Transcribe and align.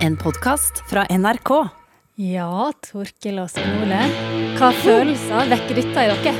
En 0.00 0.16
podkast 0.16 0.82
fra 0.90 1.06
NRK. 1.10 1.50
Ja, 2.14 2.70
Torkil 2.86 3.38
og 3.42 3.50
Svein 3.50 3.80
Ole. 3.82 4.00
Hva 4.58 4.70
følelser 4.82 5.50
vekker 5.50 5.80
dette 5.80 6.06
i 6.06 6.12
dere? 6.12 6.34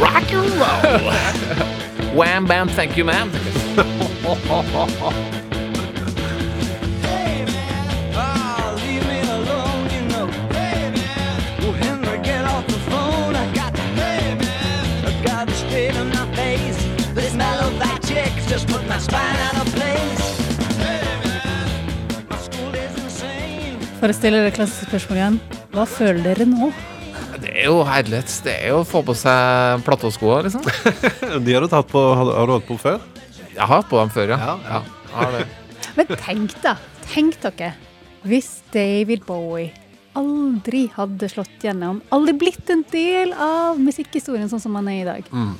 Rock 0.00 0.36
and 0.36 0.60
roll! 0.60 1.10
Wham 2.18 2.46
bam, 2.48 2.68
thank 2.68 2.96
you, 2.96 3.04
man. 3.04 3.32
For 23.98 24.12
å 24.12 24.14
stille 24.14 24.44
det 24.44 24.54
klassiske 24.54 24.86
spørsmålet 24.92 25.18
igjen. 25.18 25.38
Hva 25.74 25.84
føler 25.90 26.22
dere 26.22 26.44
nå? 26.46 26.70
Det 27.42 27.50
er 27.50 27.66
jo 27.66 27.80
herlighet. 27.86 28.30
Det 28.46 28.54
er 28.54 28.70
jo 28.70 28.82
å 28.84 28.86
få 28.86 29.02
på 29.06 29.14
seg 29.18 29.82
platåskoa, 29.86 30.44
liksom. 30.46 30.62
De 31.44 31.56
har 31.56 31.66
du 31.66 31.70
tatt 31.72 31.90
på, 31.90 32.02
har, 32.20 32.46
du 32.46 32.54
hatt 32.54 32.68
på 32.68 32.78
før? 32.78 33.02
Jeg 33.50 33.58
har 33.64 33.72
hatt 33.72 33.90
på 33.90 33.98
dem 33.98 34.12
før, 34.14 34.34
ja. 34.36 34.38
Ja, 34.38 34.78
ja. 35.10 35.26
ja. 35.34 35.42
Men 35.98 36.14
tenk 36.14 36.54
da, 36.62 36.76
tenk 37.08 37.40
dere, 37.42 37.72
hvis 38.22 38.52
David 38.70 39.26
Bowie 39.26 39.72
aldri 40.18 40.86
hadde 40.94 41.30
slått 41.30 41.66
gjennom, 41.66 41.98
aldri 42.14 42.36
blitt 42.38 42.70
en 42.70 42.84
del 42.92 43.34
av 43.34 43.82
musikkhistorien 43.82 44.50
sånn 44.50 44.62
som 44.62 44.78
han 44.78 44.90
er 44.94 45.02
i 45.02 45.08
dag. 45.08 45.28
Mm. 45.34 45.52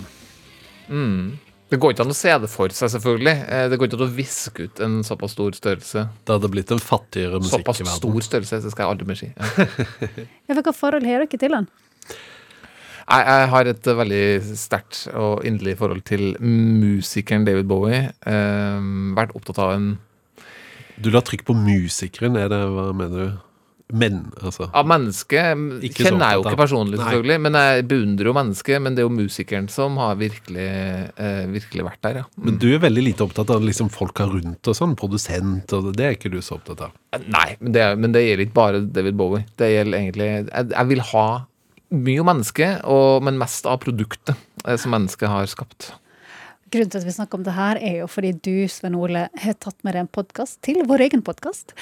Mm. 0.89 1.27
Det 1.69 1.77
går 1.77 1.93
ikke 1.93 2.05
an 2.07 2.13
å 2.15 2.17
se 2.17 2.33
det 2.41 2.49
for 2.49 2.73
seg, 2.73 2.89
selvfølgelig. 2.95 3.35
Eh, 3.53 3.67
Det 3.69 3.77
går 3.79 3.91
ikke 3.91 3.99
an 3.99 4.07
å 4.07 4.15
viske 4.17 4.65
ut 4.69 4.81
en 4.87 4.95
såpass 5.05 5.35
stor 5.37 5.53
størrelse. 5.53 6.07
Det 6.25 6.33
hadde 6.39 6.49
blitt 6.55 6.71
en 6.73 6.81
fattigere 6.81 7.41
musikk 7.43 7.61
Såpass 7.61 7.83
i 7.83 7.85
verden. 7.85 7.99
stor 8.01 8.25
størrelse, 8.25 8.61
det 8.65 8.73
skal 8.73 8.87
jeg 8.87 8.93
aldri 8.95 9.09
mer 9.11 9.21
si. 9.21 9.29
Ja. 9.29 9.67
Hvilket 10.55 10.79
forhold 10.79 11.05
har 11.11 11.25
dere 11.27 11.41
til 11.45 11.57
han? 11.59 11.69
Jeg, 13.09 13.25
jeg 13.29 13.49
har 13.53 13.69
et 13.73 13.87
eh, 13.89 13.99
veldig 14.01 14.23
sterkt 14.61 15.03
og 15.17 15.45
inderlig 15.49 15.77
forhold 15.81 16.03
til 16.09 16.25
musikeren 16.41 17.45
David 17.49 17.69
Bowie. 17.69 18.01
Um, 18.29 19.13
vært 19.17 19.37
opptatt 19.37 19.61
av 19.65 19.75
en 19.77 19.91
Du 20.99 21.11
la 21.15 21.21
trykk 21.23 21.45
på 21.47 21.55
musikeren, 21.57 22.37
er 22.41 22.49
det, 22.51 22.59
hva 22.75 22.89
mener 22.97 23.21
du? 23.23 23.37
Men, 23.89 24.19
altså. 24.45 24.67
Av 24.77 24.85
mennesket 24.89 25.85
Ikke 25.89 26.05
kjenner 26.05 26.35
jeg 26.35 26.39
jo 26.39 26.43
ikke 26.45 26.61
personlig, 26.61 26.99
selvfølgelig. 27.01 27.39
Men 27.47 27.57
jeg 27.57 27.85
beundrer 27.89 28.29
jo 28.29 28.35
mennesket. 28.37 28.83
Men 28.85 28.97
det 28.97 29.03
er 29.03 29.07
jo 29.09 29.15
musikeren 29.15 29.69
som 29.73 29.97
har 30.01 30.19
virkelig, 30.21 30.69
eh, 31.17 31.45
virkelig 31.55 31.87
vært 31.87 32.03
der, 32.05 32.21
ja. 32.23 32.25
Men 32.45 32.59
du 32.61 32.69
er 32.75 32.83
veldig 32.85 33.05
lite 33.07 33.25
opptatt 33.25 33.53
av 33.55 33.65
liksom 33.65 33.89
folka 33.93 34.29
rundt 34.29 34.69
og 34.69 34.77
sånn, 34.77 34.97
produsent, 34.99 35.73
og 35.77 35.93
det 35.97 36.05
er 36.05 36.19
ikke 36.19 36.33
du 36.33 36.41
så 36.45 36.59
opptatt 36.59 36.89
av. 36.89 36.99
Nei, 37.25 37.49
men 37.63 37.73
det, 37.73 37.87
men 38.03 38.17
det 38.17 38.27
gjelder 38.27 38.45
ikke 38.45 38.59
bare 38.61 38.83
David 38.85 39.17
Bowie. 39.17 39.47
Det 39.59 39.71
gjelder 39.73 40.03
egentlig 40.03 40.29
Jeg, 40.29 40.69
jeg 40.75 40.91
vil 40.93 41.07
ha 41.13 41.29
mye 41.89 42.21
om 42.21 42.29
mennesket, 42.29 42.85
og, 42.85 43.25
men 43.25 43.41
mest 43.41 43.67
av 43.69 43.81
produktet 43.81 44.37
eh, 44.67 44.77
som 44.77 44.93
mennesket 44.93 45.33
har 45.33 45.49
skapt. 45.49 45.93
Grunnen 46.69 46.91
til 46.93 47.01
at 47.01 47.07
vi 47.07 47.15
snakker 47.17 47.39
om 47.39 47.45
det 47.47 47.55
her, 47.57 47.79
er 47.81 48.01
jo 48.03 48.09
fordi 48.11 48.35
du, 48.45 48.69
Sven 48.69 48.97
Ole, 48.99 49.29
har 49.41 49.55
tatt 49.57 49.79
med 49.87 49.95
deg 49.95 50.05
en 50.05 50.11
podkast 50.19 50.59
til 50.67 50.83
vår 50.89 51.07
egen 51.07 51.23
podkast, 51.25 51.73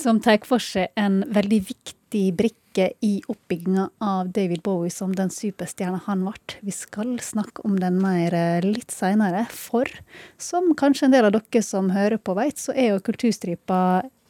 som 0.00 0.20
tar 0.20 0.42
for 0.44 0.60
seg 0.60 0.92
en 1.00 1.22
veldig 1.32 1.60
viktig 1.70 2.24
brikke 2.36 2.90
i 3.04 3.14
oppbygginga 3.32 3.86
av 4.04 4.28
David 4.36 4.60
Bowie 4.66 4.92
som 4.92 5.14
den 5.16 5.32
superstjerna 5.32 6.02
han 6.04 6.26
ble. 6.26 6.58
Vi 6.60 6.74
skal 6.74 7.14
snakke 7.24 7.64
om 7.64 7.78
den 7.80 7.96
mer 8.02 8.36
eh, 8.36 8.66
litt 8.66 8.92
seinere, 8.92 9.46
for 9.48 9.88
som 10.36 10.74
kanskje 10.76 11.08
en 11.08 11.16
del 11.16 11.30
av 11.30 11.32
dere 11.38 11.64
som 11.64 11.88
hører 11.94 12.20
på 12.20 12.36
vet, 12.36 12.60
så 12.60 12.76
er 12.76 12.92
jo 12.92 13.04
Kulturstripa 13.08 13.80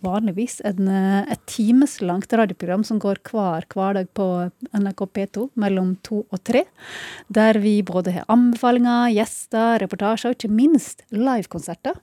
vanligvis 0.06 0.60
en, 0.64 0.88
eh, 0.88 1.32
et 1.32 1.42
timeslangt 1.50 2.32
radioprogram 2.32 2.84
som 2.86 3.00
går 3.02 3.20
hver 3.26 3.66
hverdag 3.72 4.08
på 4.14 4.28
NRK 4.72 5.06
P2 5.12 5.50
mellom 5.56 5.96
to 6.02 6.24
og 6.30 6.42
tre. 6.44 6.64
Der 7.30 7.58
vi 7.58 7.82
både 7.82 8.12
har 8.12 8.24
anbefalinger, 8.32 9.12
gjester, 9.16 9.82
reportasjer 9.82 10.32
og 10.32 10.38
ikke 10.38 10.52
minst 10.54 11.02
livekonserter. 11.10 12.00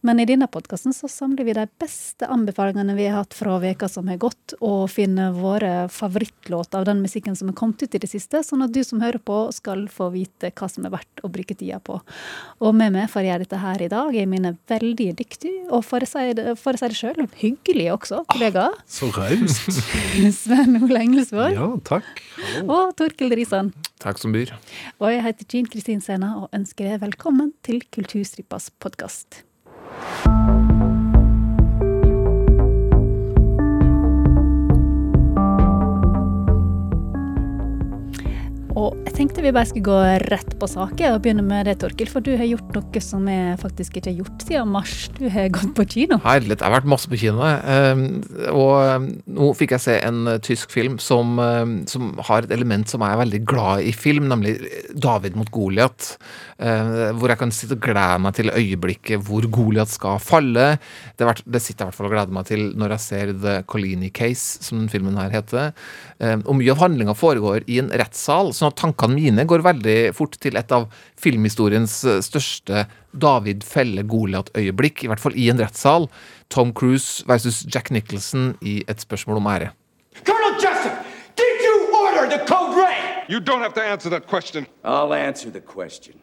Men 0.00 0.20
i 0.22 0.26
denne 0.28 0.48
podkasten 0.50 0.94
så 0.96 1.08
samler 1.10 1.46
vi 1.46 1.54
de 1.56 1.66
beste 1.80 2.26
anbefalingene 2.26 2.96
vi 2.98 3.06
har 3.08 3.22
hatt 3.22 3.36
fra 3.36 3.58
veka 3.62 3.88
som 3.90 4.08
har 4.10 4.20
gått, 4.22 4.56
og 4.60 4.90
finner 4.92 5.34
våre 5.36 5.88
favorittlåter 5.92 6.80
av 6.80 6.88
den 6.88 7.02
musikken 7.04 7.36
som 7.38 7.50
er 7.52 7.56
kommet 7.58 7.82
ut 7.82 7.94
i 7.94 8.02
det 8.02 8.10
siste, 8.10 8.42
sånn 8.46 8.64
at 8.66 8.74
du 8.74 8.82
som 8.86 9.02
hører 9.02 9.22
på 9.22 9.44
skal 9.54 9.86
få 9.92 10.10
vite 10.14 10.52
hva 10.58 10.68
som 10.70 10.86
er 10.88 10.94
verdt 10.94 11.22
å 11.22 11.30
bruke 11.32 11.56
tida 11.58 11.80
på. 11.82 12.00
Og 12.62 12.74
med 12.76 12.94
meg 12.96 13.08
for 13.12 13.22
å 13.22 13.28
gjøre 13.28 13.46
dette 13.46 13.62
her 13.62 13.84
i 13.84 13.90
dag 13.92 14.16
er 14.16 14.30
mine 14.30 14.54
veldig 14.70 15.10
dyktige, 15.20 15.66
og 15.70 15.86
for 15.86 16.04
å 16.04 16.08
si 16.08 16.34
det, 16.38 16.56
for 16.60 16.76
å 16.76 16.82
si 16.82 16.90
det 16.92 16.98
sjøl, 16.98 17.22
hyggelige 17.40 17.96
også, 17.96 18.22
kollegaer. 18.32 18.76
Så 18.86 19.10
raust. 19.14 19.70
Sven 20.42 20.80
Ole 20.82 21.04
Engelsvåg. 21.06 21.56
Ja, 21.56 21.70
takk. 21.86 22.10
og 22.66 22.92
Torkel 22.98 23.34
Risan. 23.38 23.72
Takk 24.02 24.18
som 24.18 24.34
byr. 24.34 24.50
Og 24.98 25.12
jeg 25.12 25.22
heter 25.26 25.48
Jean 25.52 25.70
Kristin 25.70 26.02
Sena 26.02 26.34
og 26.40 26.56
ønsker 26.56 26.90
deg 26.90 27.02
velkommen 27.04 27.52
til 27.66 27.82
Kulturstripas 27.94 28.72
podkast. 28.82 29.44
Thank 30.00 30.82
you 30.82 30.91
Og 38.78 38.96
jeg 39.06 39.14
tenkte 39.16 39.44
vi 39.44 39.52
bare 39.52 39.68
skulle 39.68 39.84
gå 39.84 39.98
rett 40.32 40.54
på 40.60 40.68
saken 40.70 41.16
og 41.16 41.22
begynne 41.24 41.44
med 41.44 41.66
det, 41.68 41.76
Torkil. 41.82 42.08
For 42.10 42.24
du 42.24 42.32
har 42.38 42.48
gjort 42.48 42.72
noe 42.76 43.02
som 43.04 43.26
jeg 43.28 43.58
faktisk 43.60 43.98
ikke 43.98 44.10
har 44.10 44.20
gjort 44.22 44.46
siden 44.46 44.72
mars. 44.72 44.94
Du 45.18 45.26
har 45.32 45.50
gått 45.52 45.74
på 45.76 45.86
kino. 45.96 46.18
Herlighet, 46.24 46.62
jeg 46.62 46.68
har 46.68 46.76
vært 46.78 46.90
masse 46.92 47.10
på 47.10 47.20
kino. 47.20 47.42
Eh, 47.44 48.04
og 48.52 48.72
eh, 48.80 49.08
nå 49.36 49.50
fikk 49.58 49.76
jeg 49.76 49.84
se 49.86 49.98
en 50.06 50.22
eh, 50.32 50.40
tysk 50.44 50.72
film 50.72 50.96
som, 51.02 51.34
eh, 51.42 51.74
som 51.90 52.14
har 52.28 52.46
et 52.46 52.54
element 52.56 52.88
som 52.88 53.04
jeg 53.04 53.16
er 53.16 53.22
veldig 53.24 53.42
glad 53.48 53.84
i 53.88 53.92
film, 53.96 54.30
nemlig 54.32 54.56
David 54.96 55.36
mot 55.38 55.52
Goliat. 55.52 56.14
Eh, 56.62 57.10
hvor 57.18 57.32
jeg 57.32 57.40
kan 57.40 57.50
sitte 57.54 57.74
og 57.74 57.82
glede 57.82 58.20
meg 58.22 58.36
til 58.38 58.52
øyeblikket 58.52 59.24
hvor 59.26 59.46
Goliat 59.50 59.90
skal 59.90 60.20
falle. 60.22 60.76
Det, 61.18 61.26
er 61.26 61.58
sitter 61.58 61.82
jeg 61.82 61.88
i 61.88 61.88
hvert 61.88 61.98
fall 61.98 62.08
og 62.08 62.14
gleder 62.14 62.36
meg 62.36 62.46
til 62.48 62.68
når 62.78 62.96
jeg 62.96 63.04
ser 63.06 63.32
The 63.34 63.54
Colini 63.66 64.12
Case, 64.14 64.62
som 64.62 64.78
den 64.78 64.90
filmen 64.92 65.18
her 65.18 65.32
heter. 65.34 65.72
Eh, 66.22 66.38
og 66.38 66.56
mye 66.58 66.74
av 66.74 66.82
handlinga 66.84 67.16
foregår 67.18 67.66
i 67.66 67.80
en 67.82 67.90
rettssal, 67.90 68.52
sånn 68.62 68.72
at 68.72 68.78
tankene 68.80 69.18
mine 69.18 69.44
går 69.48 69.64
veldig 69.66 69.96
fort 70.16 70.38
til 70.42 70.56
et 70.58 70.72
av 70.74 70.88
filmhistoriens 71.20 71.98
eh, 72.06 72.20
største 72.24 72.86
David 73.12 73.66
Felle 73.66 74.06
Goliat-øyeblikk, 74.08 75.04
i 75.04 75.10
hvert 75.10 75.22
fall 75.22 75.36
i 75.36 75.48
en 75.52 75.60
rettssal. 75.60 76.08
Tom 76.52 76.72
Cruise 76.72 77.26
versus 77.28 77.62
Jack 77.66 77.90
Nicholson 77.90 78.54
i 78.62 78.80
et 78.88 79.02
spørsmål 79.02 79.42
om 79.42 79.50
ære. 79.52 79.72
Colonel 80.24 80.56
Jessup, 80.60 80.98
did 81.36 81.64
you 81.64 81.76
order 81.96 82.28
the 82.30 82.44
code 82.46 82.76
red? 82.76 83.28
You 83.28 83.40
don't 83.40 83.62
have 83.62 83.74
to 83.74 83.82
answer 83.82 84.10
that 84.10 84.26
question. 84.26 84.66
I'll 84.84 85.14
answer 85.14 85.50
the 85.50 85.60
question. 85.60 86.14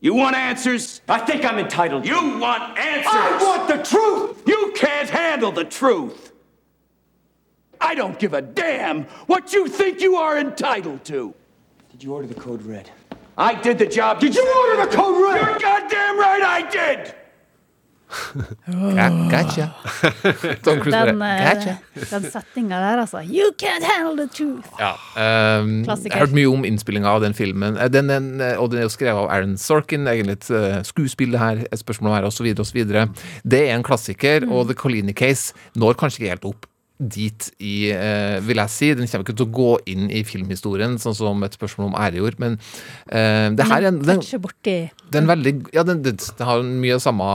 You 0.00 0.14
want 0.14 0.36
answers? 0.36 1.00
I 1.08 1.18
think 1.18 1.44
I'm 1.44 1.58
entitled. 1.58 2.06
You 2.06 2.38
want 2.38 2.78
answers? 2.78 3.12
I 3.12 3.38
want 3.42 3.66
the 3.66 3.82
truth! 3.82 4.42
You 4.46 4.72
can't 4.76 5.10
handle 5.10 5.50
the 5.50 5.64
truth! 5.64 6.32
I 7.80 7.94
don't 7.94 8.18
give 8.18 8.34
a 8.34 8.42
damn 8.42 9.04
what 9.26 9.52
you 9.52 9.66
think 9.68 10.00
you 10.00 10.16
are 10.16 10.38
entitled 10.38 11.04
to. 11.06 11.34
Did 11.98 12.04
you 12.04 12.14
order 12.14 12.28
the 12.28 12.40
code 12.40 12.62
red? 12.62 12.88
I 13.36 13.54
did 13.60 13.78
the 13.78 13.86
job. 13.86 14.20
Did 14.20 14.32
you 14.32 14.46
order 14.46 14.86
the 14.86 14.96
code 14.96 15.18
red? 15.20 15.40
You're 15.42 15.58
goddamn 15.58 16.16
right 16.16 16.42
I 16.46 16.60
did! 16.70 17.14
Gotcha. 19.30 19.74
Tom 20.62 20.78
Cruise 20.80 20.94
Den, 20.94 21.22
eh, 21.22 21.54
gotcha. 21.54 21.74
den 22.10 22.30
settinga 22.30 22.78
der, 22.80 23.00
altså. 23.02 23.18
You 23.26 23.50
can't 23.62 23.82
handle 23.82 24.14
the 24.16 24.28
truth. 24.32 24.68
Ja, 24.78 24.92
um, 25.58 25.82
Klassiker. 25.84 26.08
jeg 26.14 26.20
har 26.20 26.26
hørt 26.26 26.34
mye 26.38 26.46
om 26.54 26.64
innspillinga 26.64 27.08
av 27.10 27.20
den 27.26 27.34
filmen. 27.34 27.76
Eh, 27.76 27.90
Den, 27.90 28.08
den, 28.08 28.40
eh, 28.40 28.54
og 28.62 28.70
den 28.70 28.78
er 28.78 28.86
jo 28.86 28.94
skrevet 28.94 29.18
av 29.18 29.28
Aaron 29.34 29.58
Sorkin, 29.58 30.06
egentlig 30.06 30.38
et 30.38 30.50
eh, 30.54 30.80
skuespill 30.86 31.34
det 31.34 31.42
her, 31.42 31.66
et 31.72 31.82
spørsmål 31.82 32.14
her, 32.14 32.30
osv., 32.30 32.46
osv. 32.62 32.80
Det 33.44 33.60
er 33.66 33.74
en 33.74 33.82
klassiker, 33.82 34.46
og 34.48 34.70
The 34.70 34.78
Colini 34.78 35.12
Case 35.12 35.50
når 35.74 35.98
kanskje 35.98 36.22
ikke 36.22 36.36
helt 36.36 36.44
opp 36.54 36.70
dit 36.98 37.48
i, 37.62 37.90
eh, 37.94 38.38
vil 38.42 38.58
jeg 38.58 38.74
si. 38.74 38.88
Den 38.98 39.06
kommer 39.06 39.26
ikke 39.26 39.36
til 39.38 39.46
å 39.46 39.54
gå 39.54 39.70
inn 39.92 40.08
i 40.10 40.24
filmhistorien, 40.26 40.98
sånn 40.98 41.14
som 41.14 41.44
et 41.46 41.54
spørsmål 41.54 41.92
om 41.92 41.98
æregjord 41.98 42.38
men 42.42 42.56
eh, 43.14 43.48
det 43.54 43.66
her 43.70 43.84
er 43.84 43.90
en, 43.92 44.00
den, 44.02 44.20
den 45.14 45.30
veldig, 45.30 45.52
ja, 45.74 45.84
den, 45.86 46.02
den, 46.02 46.18
den 46.18 46.48
har 46.48 46.62
mye 46.66 46.96
av 46.98 47.02
samme 47.04 47.28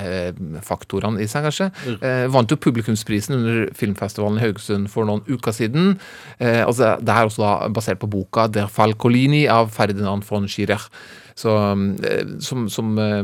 eh, 0.00 0.32
faktorene 0.66 1.20
i 1.20 1.28
seg, 1.30 1.46
kanskje. 1.48 1.70
Eh, 2.00 2.24
vant 2.32 2.50
jo 2.50 2.58
publikumsprisen 2.60 3.36
under 3.38 3.70
filmfestivalen 3.76 4.40
i 4.40 4.44
Haugesund 4.46 4.90
for 4.92 5.08
noen 5.08 5.24
uker 5.28 5.56
siden. 5.56 5.94
Eh, 6.38 6.62
altså, 6.64 6.94
det 7.00 7.14
er 7.14 7.28
også 7.28 7.44
da 7.44 7.54
basert 7.72 8.00
på 8.00 8.10
boka 8.10 8.48
'Der 8.48 8.70
Falcolini' 8.72 9.48
av 9.50 9.70
Ferdinand 9.76 10.24
von 10.28 10.48
Schirach, 10.48 10.88
så, 11.36 11.56
eh, 12.04 12.24
som, 12.40 12.68
som 12.68 12.96
eh, 12.98 13.22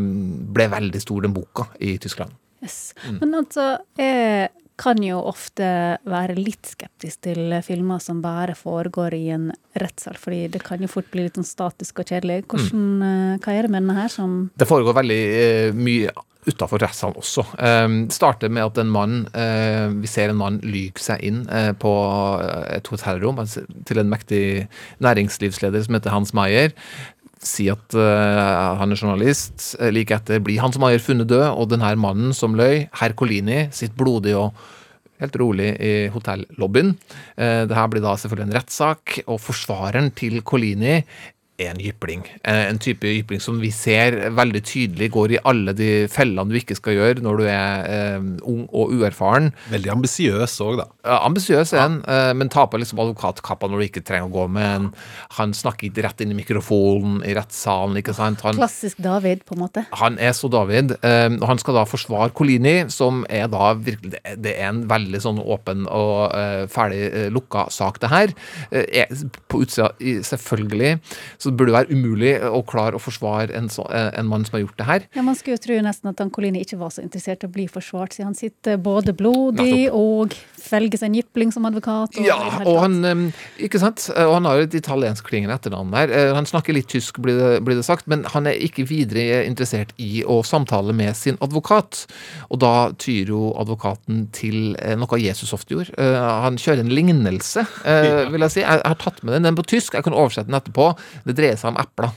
ble 0.57 0.69
veldig 0.73 1.01
stor, 1.03 1.25
den 1.25 1.37
boka, 1.37 1.71
i 1.81 1.97
Tyskland. 1.99 2.37
Yes. 2.63 2.95
Men 3.21 3.35
altså, 3.43 3.77
er 3.99 4.49
kan 4.81 5.01
jo 5.03 5.19
ofte 5.25 5.67
være 6.09 6.37
litt 6.37 6.69
skeptisk 6.69 7.25
til 7.27 7.55
filmer 7.65 8.01
som 8.03 8.21
bare 8.25 8.57
foregår 8.59 9.17
i 9.17 9.25
en 9.35 9.49
rettssal, 9.81 10.19
fordi 10.21 10.47
det 10.53 10.63
kan 10.67 10.83
jo 10.85 10.91
fort 10.91 11.09
bli 11.13 11.27
litt 11.27 11.39
sånn 11.41 11.49
statisk 11.49 12.03
og 12.03 12.13
kjedelig. 12.13 12.43
Hvordan, 12.51 12.87
mm. 13.01 13.43
Hva 13.45 13.57
er 13.57 13.67
det 13.67 13.73
med 13.73 13.85
denne 13.85 13.99
her 13.99 14.13
som 14.13 14.39
Det 14.57 14.69
foregår 14.69 14.99
veldig 15.01 15.21
eh, 15.41 15.77
mye 15.77 16.13
utafor 16.47 16.79
rettssalen 16.79 17.19
også. 17.19 17.43
Det 17.59 18.15
starter 18.15 18.53
med 18.53 18.69
at 18.69 18.79
en 18.79 18.93
mann 18.95 19.15
eh, 19.35 19.91
Vi 19.99 20.07
ser 20.11 20.31
en 20.31 20.39
mann 20.39 20.61
lyge 20.63 21.03
seg 21.03 21.25
inn 21.27 21.43
eh, 21.51 21.73
på 21.75 21.93
et 22.71 22.87
hotellrom 22.93 23.41
altså, 23.43 23.65
til 23.89 23.99
en 23.99 24.13
mektig 24.13 24.45
næringslivsleder 25.03 25.87
som 25.87 25.99
heter 25.99 26.15
Hans 26.15 26.35
Meyer. 26.37 26.71
Si 27.47 27.69
at 27.71 27.95
uh, 27.95 28.77
han 28.81 28.93
er 28.93 28.99
journalist. 28.99 29.73
Eh, 29.79 29.93
Like 29.95 30.17
etter 30.17 30.43
blir 30.43 30.63
han 30.63 30.75
som 30.75 30.87
har 30.87 30.99
funnet 31.03 31.31
død, 31.31 31.47
og 31.55 31.71
denne 31.71 31.93
mannen 32.01 32.35
som 32.37 32.57
løy, 32.59 32.87
herr 33.01 33.15
Colini, 33.19 33.67
sitter 33.75 33.97
blodig 33.99 34.35
og 34.39 34.57
helt 35.23 35.37
rolig 35.41 35.71
i 35.81 35.93
hotellobbyen. 36.13 36.93
Uh, 37.39 37.65
det 37.71 37.79
her 37.79 37.89
blir 37.93 38.05
da 38.05 38.17
selvfølgelig 38.19 38.49
en 38.51 38.59
rettssak, 38.59 39.19
og 39.27 39.41
forsvareren 39.45 40.11
til 40.19 40.43
Colini 40.47 40.99
en 41.59 41.79
jypling. 41.81 42.25
Eh, 42.45 42.67
En 42.69 42.79
type 42.79 43.07
jypling 43.09 43.41
som 43.41 43.59
vi 43.61 43.71
ser 43.73 44.31
veldig 44.37 44.61
tydelig 44.67 45.11
går 45.15 45.33
i 45.37 45.39
alle 45.45 45.73
de 45.77 46.07
fellene 46.13 46.51
du 46.53 46.57
ikke 46.59 46.77
skal 46.77 46.95
gjøre 46.99 47.23
når 47.25 47.37
du 47.41 47.45
er 47.49 47.87
eh, 47.89 48.27
ung 48.45 48.67
og 48.73 48.93
uerfaren. 48.93 49.53
Veldig 49.73 49.93
ambisiøs 49.95 50.57
òg, 50.61 50.77
da. 50.83 50.87
Ja, 51.07 51.19
Ambisiøs 51.27 51.73
er 51.73 51.81
han, 51.81 51.97
eh, 52.07 52.33
men 52.37 52.49
taper 52.53 52.77
på 52.77 52.83
liksom 52.83 53.01
advokatkappa 53.05 53.71
når 53.71 53.79
du 53.81 53.87
ikke 53.89 54.05
trenger 54.05 54.29
å 54.29 54.35
gå 54.35 54.47
med 54.53 54.67
en. 54.75 54.89
Han 55.39 55.55
snakker 55.57 55.89
ikke 55.89 56.05
rett 56.05 56.21
inn 56.25 56.35
i 56.35 56.39
mikrofonen 56.41 57.23
i 57.25 57.33
rettssalen, 57.39 57.97
ikke 58.03 58.15
sant. 58.17 58.43
Han, 58.45 58.59
Klassisk 58.59 59.01
David, 59.03 59.45
på 59.49 59.57
en 59.57 59.63
måte. 59.65 59.87
han 59.93 60.19
er 60.19 60.33
så 60.37 60.51
David, 60.53 60.93
eh, 61.03 61.29
og 61.41 61.47
han 61.49 61.59
skal 61.63 61.75
da 61.81 61.85
forsvare 61.89 62.35
Colini, 62.37 62.77
som 62.93 63.25
er 63.31 63.49
da 63.49 63.73
virkelig 63.75 64.13
Det 64.37 64.53
er- 64.59 64.67
en 64.69 64.83
veldig 64.89 65.21
sånn 65.23 65.39
åpen 65.41 65.87
og 65.87 66.35
eh, 66.35 66.67
ferdig 66.67 67.31
lukka 67.33 67.71
sak, 67.71 68.01
det 68.01 68.09
her. 68.11 68.33
På 69.49 69.61
utsida, 69.63 69.93
selvfølgelig, 70.27 70.99
så 71.39 71.46
burde 71.53 71.73
det 71.73 71.77
være 71.79 71.95
umulig 71.97 72.33
å 72.49 72.63
klare 72.67 72.99
å 72.99 73.03
forsvare 73.03 73.55
en, 73.57 73.69
så, 73.73 73.85
eh, 73.93 74.11
en 74.19 74.27
mann 74.31 74.45
som 74.47 74.57
har 74.59 74.65
gjort 74.67 74.77
det 74.81 74.87
her. 74.89 75.07
Ja, 75.17 75.23
Man 75.23 75.35
skulle 75.39 75.57
jo 75.59 75.65
tro 75.67 75.79
nesten 75.85 76.11
at 76.11 76.19
han 76.23 76.31
Colini 76.31 76.63
ikke 76.65 76.79
var 76.81 76.91
så 76.95 77.03
interessert 77.05 77.45
i 77.45 77.49
å 77.49 77.53
bli 77.53 77.67
forsvart, 77.71 78.13
siden 78.17 78.31
han 78.33 78.39
sitter 78.39 78.77
både 78.83 79.15
blodig 79.17 79.89
og 79.93 80.35
velger 80.71 80.99
seg 80.99 81.11
en 81.11 81.19
jypling 81.21 81.53
som 81.55 81.67
advokat. 81.69 82.17
Og 82.19 82.27
Ja, 82.27 82.39
og 82.67 82.81
han 82.83 83.33
Ikke 83.63 83.79
sant? 83.81 84.09
Og 84.17 84.33
han 84.35 84.45
har 84.49 84.57
jo 84.61 84.67
et 84.67 84.75
italienskklingende 84.75 85.55
etternavn 85.57 85.91
der. 85.95 86.11
Eh, 86.11 86.33
Han 86.37 86.47
snakker 86.47 86.75
litt 86.75 86.89
tysk, 86.89 87.19
blir 87.23 87.37
det, 87.39 87.65
blir 87.65 87.77
det 87.77 87.85
sagt, 87.85 88.07
men 88.07 88.25
han 88.25 88.47
er 88.47 88.59
ikke 88.61 88.87
videre 88.87 89.45
interessert 89.47 89.93
i 89.99 90.23
å 90.25 90.43
samtale 90.45 90.93
med 90.93 91.15
sin 91.17 91.39
advokat. 91.41 92.07
Og 92.51 92.61
da 92.61 92.91
tyr 92.99 93.31
jo 93.33 93.53
advokaten 93.59 94.27
til 94.33 94.77
eh, 94.81 94.97
noe 94.97 95.21
Jesus 95.21 95.53
ofte 95.57 95.75
gjorde. 95.75 95.95
Han 95.97 96.57
kjører 96.61 96.81
en 96.85 96.93
lignelse, 96.93 97.65
vil 98.33 98.45
jeg 98.47 98.51
si. 98.53 98.61
Jeg 98.61 98.83
har 98.85 98.99
tatt 99.01 99.23
med 99.25 99.35
den. 99.37 99.47
Den 99.49 99.57
på 99.59 99.65
tysk, 99.67 99.95
jeg 99.95 100.05
kan 100.07 100.17
oversette 100.17 100.51
den 100.51 100.59
etterpå. 100.59 100.91
Det 101.27 101.36
dreier 101.37 101.57
seg 101.57 101.71
om 101.71 101.77
epler. 101.77 102.13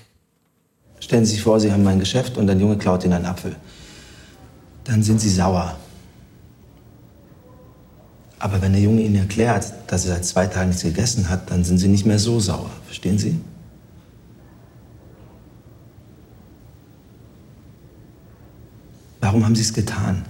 Stellen 0.99 1.25
Sie 1.25 1.33
sich 1.33 1.43
vor, 1.43 1.59
Sie 1.59 1.71
haben 1.71 1.85
ein 1.87 1.99
Geschäft 1.99 2.37
und 2.37 2.49
ein 2.49 2.59
Junge 2.59 2.77
klaut 2.77 3.03
Ihnen 3.03 3.13
einen 3.13 3.25
Apfel. 3.25 3.55
Dann 4.83 5.03
sind 5.03 5.21
Sie 5.21 5.29
sauer. 5.29 5.77
Aber 8.39 8.61
wenn 8.61 8.71
der 8.71 8.81
Junge 8.81 9.01
Ihnen 9.01 9.15
erklärt, 9.15 9.73
dass 9.87 10.05
er 10.05 10.15
seit 10.15 10.25
zwei 10.25 10.47
Tagen 10.47 10.69
nichts 10.69 10.83
gegessen 10.83 11.29
hat, 11.29 11.51
dann 11.51 11.63
sind 11.63 11.77
Sie 11.77 11.87
nicht 11.87 12.05
mehr 12.05 12.19
so 12.19 12.39
sauer. 12.39 12.71
Verstehen 12.85 13.17
Sie? 13.17 13.39
Warum 19.21 19.43
haben 19.43 19.55
Sie 19.55 19.61
es 19.61 19.73
getan? 19.73 20.25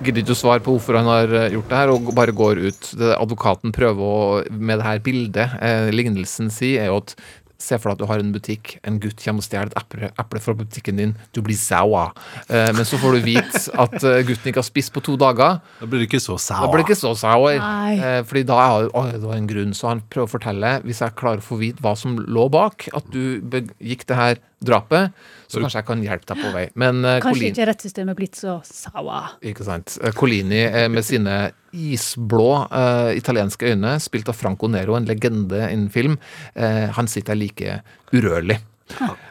Gidder 0.00 0.22
ikke 0.22 0.36
å 0.36 0.40
svare 0.40 0.64
på 0.64 0.74
hvorfor 0.74 0.98
han 1.00 1.10
har 1.10 1.34
eh, 1.36 1.50
gjort 1.54 1.70
det 1.70 1.80
her, 1.82 1.92
og 1.94 2.10
bare 2.16 2.36
går 2.36 2.62
ut. 2.66 2.90
Det 3.00 3.12
advokaten 3.16 3.74
prøver 3.76 4.00
å, 4.06 4.40
med 4.50 4.80
det 4.80 4.88
her 4.88 5.04
bildet, 5.04 5.58
eh, 5.60 5.90
lignelsen 5.94 6.50
si, 6.54 6.76
er 6.80 6.90
jo 6.90 7.00
at 7.02 7.16
Se 7.60 7.76
for 7.76 7.90
deg 7.90 7.98
at 7.98 8.00
du 8.00 8.08
har 8.08 8.22
en 8.22 8.32
butikk, 8.32 8.72
en 8.88 8.96
gutt 9.02 9.20
kommer 9.20 9.42
og 9.42 9.44
stjeler 9.44 9.68
et 9.68 9.76
eple, 9.76 10.08
eple 10.22 10.40
fra 10.40 10.54
butikken 10.56 10.96
din, 10.96 11.12
du 11.36 11.42
blir 11.44 11.58
saua. 11.60 12.06
Eh, 12.48 12.70
men 12.72 12.86
så 12.88 12.96
får 13.00 13.18
du 13.18 13.26
vite 13.26 13.60
at 13.84 13.96
eh, 14.00 14.22
gutten 14.24 14.48
ikke 14.48 14.62
har 14.62 14.68
spist 14.68 14.94
på 14.94 15.02
to 15.04 15.18
dager. 15.20 15.58
Da 15.82 15.88
blir 15.88 16.00
det 16.00 16.08
ikke 16.08 16.22
så 16.24 16.38
Da 16.40 16.70
blir 16.70 16.80
det 16.80 16.88
ikke 16.88 17.00
så 17.02 17.12
sour. 17.20 17.52
Eh, 17.52 18.22
fordi 18.24 18.46
da 18.48 18.60
er 18.64 18.88
det, 18.88 19.20
det 19.20 19.28
var 19.28 19.36
en 19.36 19.50
grunn. 19.50 19.76
Så 19.76 19.90
han 19.90 20.00
prøver 20.08 20.30
å 20.30 20.34
fortelle, 20.38 20.72
hvis 20.86 21.02
jeg 21.04 21.16
klarer 21.20 21.44
å 21.44 21.48
få 21.50 21.60
vite 21.60 21.84
hva 21.84 21.92
som 22.00 22.16
lå 22.16 22.48
bak, 22.52 22.88
at 22.96 23.12
du 23.12 23.44
begikk 23.52 24.08
det 24.08 24.20
her 24.22 24.40
drapet, 24.60 25.12
så 25.50 25.58
kanskje 25.62 25.80
jeg 25.80 25.86
kan 25.88 26.02
hjelpe 26.04 26.28
deg 26.30 26.40
på 26.44 26.50
vei. 26.54 26.64
Men 26.78 27.00
uh, 27.04 27.14
Kanskje 27.22 27.40
Colin- 27.40 27.54
ikke 27.54 27.66
rettssystemet 27.70 28.18
blitt 28.18 28.36
så 28.38 28.58
saua. 28.68 29.22
ikke 29.42 29.64
sant. 29.66 29.96
Eh, 30.04 30.12
Colini 30.12 30.62
eh, 30.68 30.88
med 30.92 31.04
sine 31.06 31.38
isblå 31.72 32.48
uh, 32.70 33.10
italienske 33.16 33.72
øyne, 33.72 33.96
spilt 34.02 34.28
av 34.30 34.36
Franco 34.38 34.68
Nero, 34.70 34.96
en 34.98 35.08
legende 35.08 35.64
innen 35.72 35.88
film, 35.94 36.18
uh, 36.56 36.90
han 36.96 37.08
sitter 37.10 37.38
like 37.38 37.80
urørlig. 38.12 38.58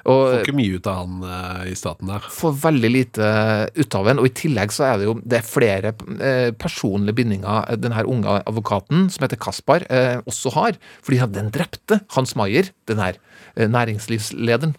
Og 0.07 0.21
Får 0.23 0.37
ikke 0.45 0.53
mye 0.55 0.77
ut 0.79 0.85
av 0.87 0.99
han 1.01 1.15
uh, 1.27 1.63
i 1.67 1.73
staten 1.75 2.07
der. 2.07 2.23
får 2.31 2.53
veldig 2.61 2.89
lite 2.93 3.31
ut 3.75 3.97
av 3.99 4.07
en, 4.07 4.21
og 4.23 4.29
i 4.29 4.35
tillegg 4.39 4.71
så 4.71 4.85
er 4.87 5.01
det 5.01 5.09
jo 5.09 5.17
det 5.19 5.41
er 5.41 5.47
flere 5.49 5.91
uh, 5.99 6.51
personlige 6.55 7.17
bindinger 7.17 7.67
den 7.75 7.91
her 7.91 8.07
unge 8.07 8.37
advokaten, 8.47 9.09
som 9.11 9.25
heter 9.27 9.39
Kaspar, 9.43 9.83
uh, 9.91 10.21
også 10.31 10.53
har. 10.55 10.79
Fordi 11.03 11.19
han- 11.19 11.35
den 11.35 11.51
drepte 11.51 11.99
Hans 12.15 12.37
Maier, 12.39 12.71
den 12.87 13.03
her 13.03 13.19
næringslivslederen. 13.57 14.75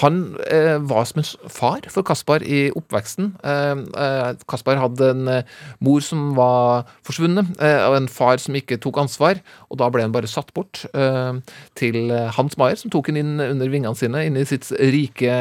Han 0.00 0.36
eh, 0.50 0.78
var 0.88 1.04
som 1.08 1.22
en 1.22 1.28
far 1.50 1.86
for 1.92 2.02
Kaspar 2.06 2.42
i 2.46 2.70
oppveksten. 2.76 3.32
Eh, 3.44 3.82
eh, 4.04 4.30
Kaspar 4.50 4.80
hadde 4.80 5.10
en 5.14 5.28
eh, 5.28 5.42
mor 5.84 6.00
som 6.04 6.32
var 6.38 6.84
forsvunnet, 7.06 7.54
eh, 7.60 7.80
og 7.88 7.96
en 7.98 8.08
far 8.08 8.38
som 8.42 8.54
ikke 8.58 8.78
tok 8.82 8.98
ansvar, 9.04 9.40
og 9.70 9.78
da 9.80 9.88
ble 9.92 10.04
han 10.06 10.14
bare 10.14 10.30
satt 10.30 10.52
bort 10.56 10.84
eh, 10.94 11.40
til 11.78 12.10
eh, 12.10 12.30
Hans 12.36 12.56
Maier, 12.60 12.78
som 12.80 12.92
tok 12.94 13.10
han 13.12 13.20
inn 13.20 13.34
under 13.40 13.70
vingene 13.72 13.96
sine, 13.98 14.24
inn 14.28 14.38
i 14.40 14.46
sitt 14.48 14.70
rike, 14.78 15.34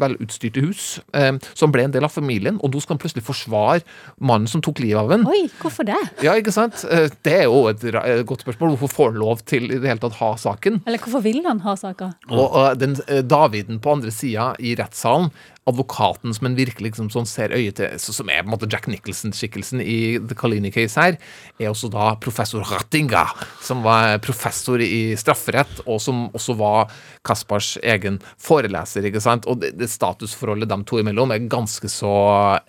velutstyrte 0.00 0.62
hus, 0.64 1.00
eh, 1.16 1.32
som 1.58 1.72
ble 1.74 1.86
en 1.86 1.94
del 1.94 2.06
av 2.06 2.12
familien, 2.14 2.58
og 2.62 2.72
nå 2.74 2.82
skal 2.82 2.96
han 2.96 3.02
plutselig 3.02 3.24
forsvare 3.26 3.82
mannen 4.22 4.50
som 4.50 4.62
tok 4.64 4.82
livet 4.82 5.00
av 5.02 5.12
ham. 5.14 5.26
Oi, 5.30 5.44
hvorfor 5.62 5.86
det? 5.88 5.98
Ja, 6.24 6.34
ikke 6.38 6.54
sant? 6.54 6.84
Eh, 6.90 7.08
Det 7.22 7.34
er 7.42 7.44
jo 7.46 7.66
et 7.70 7.82
eh, 7.86 8.22
godt 8.26 8.42
spørsmål. 8.44 8.74
Hvorfor 8.76 8.92
får 8.96 9.10
han 9.12 9.20
lov 9.22 9.42
til 9.46 9.68
i 9.70 9.78
det 9.78 9.88
hele 9.88 10.02
tatt 10.02 10.16
ha 10.20 10.32
saken? 10.40 10.80
Eller 10.86 10.98
hvorfor 11.02 11.22
vil 11.24 11.42
han 11.46 11.60
ha 11.64 11.74
saka? 12.02 12.34
Og 12.34 12.58
uh, 12.58 12.72
den 12.78 12.96
uh, 13.08 13.20
Daviden 13.24 13.80
på 13.82 13.96
andre 13.96 14.12
sida 14.14 14.52
i 14.60 14.74
rettssalen, 14.78 15.30
advokaten 15.70 16.34
som 16.34 16.48
en 16.48 16.56
virkelig 16.58 16.90
liksom, 16.90 17.08
sånn 17.12 17.28
ser 17.28 17.52
øyet 17.54 17.76
til, 17.78 17.92
så, 18.02 18.14
som 18.16 18.30
er 18.32 18.42
på 18.42 18.48
en 18.48 18.54
måte 18.56 18.68
Jack 18.70 18.88
Nicholson-skikkelsen 18.90 19.82
i 19.84 20.18
The 20.18 20.34
Colini 20.38 20.72
Case 20.74 20.98
her, 20.98 21.18
er 21.62 21.70
også 21.70 21.90
da 21.92 22.08
professor 22.22 22.66
Rattinga, 22.66 23.22
som 23.62 23.84
var 23.86 24.16
professor 24.24 24.82
i 24.82 25.14
strafferett, 25.18 25.84
og 25.86 26.02
som 26.02 26.24
også 26.34 26.56
var 26.58 26.90
Kaspars 27.26 27.76
egen 27.78 28.18
foreleser, 28.42 29.06
ikke 29.06 29.22
sant? 29.22 29.46
Og 29.46 29.62
det, 29.62 29.76
det 29.78 29.90
statusforholdet 29.92 30.70
de 30.72 30.80
to 30.88 30.98
imellom 31.02 31.34
er 31.34 31.46
ganske 31.52 31.90
så 31.92 32.16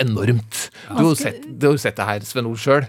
enormt. 0.02 0.68
Du 0.92 1.00
har 1.00 1.10
jo 1.10 1.18
sett, 1.18 1.42
du 1.50 1.72
har 1.72 1.82
sett 1.82 1.98
det 1.98 2.12
her, 2.12 2.30
Sven 2.30 2.52
Ol, 2.52 2.60
sjøl. 2.62 2.86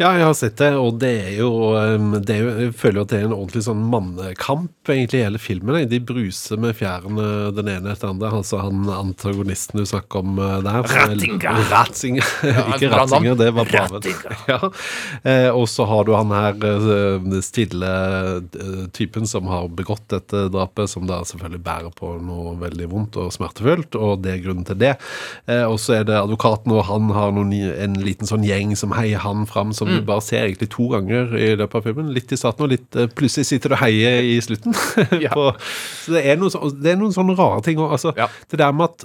Ja, 0.00 0.14
jeg 0.16 0.24
har 0.24 0.36
sett 0.38 0.56
det, 0.56 0.70
og 0.80 0.94
det 1.02 1.10
er 1.26 1.34
jo, 1.42 1.48
um, 1.76 2.14
det 2.24 2.32
er 2.32 2.38
jo 2.40 2.52
Jeg 2.56 2.72
føler 2.80 3.00
jo 3.00 3.02
at 3.04 3.10
det 3.12 3.18
er 3.18 3.26
en 3.26 3.34
ordentlig 3.36 3.60
sånn 3.66 3.82
mannekamp, 3.92 4.72
egentlig, 4.88 5.18
i 5.20 5.26
hele 5.26 5.40
filmen. 5.42 5.76
De 5.90 5.98
bruser 6.00 6.56
med 6.62 6.78
fjærene 6.78 7.50
den 7.52 7.68
ene 7.68 7.92
etter 7.92 8.06
den 8.06 8.14
andre. 8.14 8.30
Altså 8.38 8.62
han 8.62 8.88
antagonisten 8.88 9.76
du 9.76 9.84
snakker 9.84 10.22
om 10.22 10.40
uh, 10.40 10.62
der. 10.64 10.88
Ratzinger. 10.88 11.60
Ratzinger. 11.68 12.30
Ikke 12.78 12.88
bra 12.94 13.04
navn. 13.10 13.28
Det 13.42 13.50
var 13.58 13.68
bra. 13.68 13.84
Ja. 14.50 14.56
Eh, 15.26 15.48
og 15.52 15.66
så 15.68 15.84
har 15.86 16.06
du 16.06 16.14
han 16.16 16.32
her 16.32 16.56
den 16.58 17.42
stille 17.44 17.90
eh, 18.40 18.86
typen 18.96 19.28
som 19.28 19.46
har 19.52 19.68
begått 19.76 20.06
dette 20.10 20.46
drapet, 20.50 20.90
som 20.90 21.04
da 21.06 21.20
selvfølgelig 21.28 21.62
bærer 21.66 21.92
på 21.94 22.14
noe 22.24 22.54
veldig 22.60 22.88
vondt 22.90 23.18
og 23.20 23.34
smertefullt, 23.34 23.98
og 24.00 24.24
det 24.24 24.32
er 24.32 24.42
grunnen 24.46 24.66
til 24.66 24.80
det. 24.80 24.94
Eh, 25.44 25.62
og 25.66 25.76
så 25.82 25.98
er 26.00 26.08
det 26.08 26.16
advokaten, 26.18 26.72
og 26.74 26.86
han 26.88 27.12
har 27.14 27.36
noen, 27.36 27.52
en 27.52 28.00
liten 28.00 28.30
sånn 28.30 28.46
gjeng 28.48 28.72
som 28.78 28.96
heier 28.96 29.22
han 29.22 29.44
fram, 29.50 29.74
som 29.76 29.89
du 29.96 30.06
bare 30.06 30.24
ser 30.24 30.44
egentlig 30.46 30.70
to 30.72 30.88
ganger 30.92 31.36
i 31.38 31.52
løpet 31.58 31.78
av 31.78 31.86
filmen. 31.88 32.10
Litt 32.16 32.32
i 32.34 32.38
starten, 32.40 32.66
og 32.66 32.72
litt 32.74 32.98
eh, 32.98 33.08
plutselig 33.12 33.48
sitter 33.50 33.72
du 33.72 33.76
og 33.78 33.82
heier 33.84 34.26
i 34.26 34.36
slutten. 34.44 34.76
Ja. 35.24 35.32
på, 35.34 35.50
så 36.04 36.14
det 36.16 36.22
er, 36.30 36.38
noen, 36.40 36.76
det 36.80 36.92
er 36.92 37.00
noen 37.00 37.14
sånne 37.14 37.36
rare 37.38 37.64
ting. 37.66 37.80
òg. 37.82 37.96
altså, 37.96 38.14
Ja. 38.18 38.28
Det 38.50 38.60
der 38.60 38.72
med 38.76 38.88
at 38.92 39.04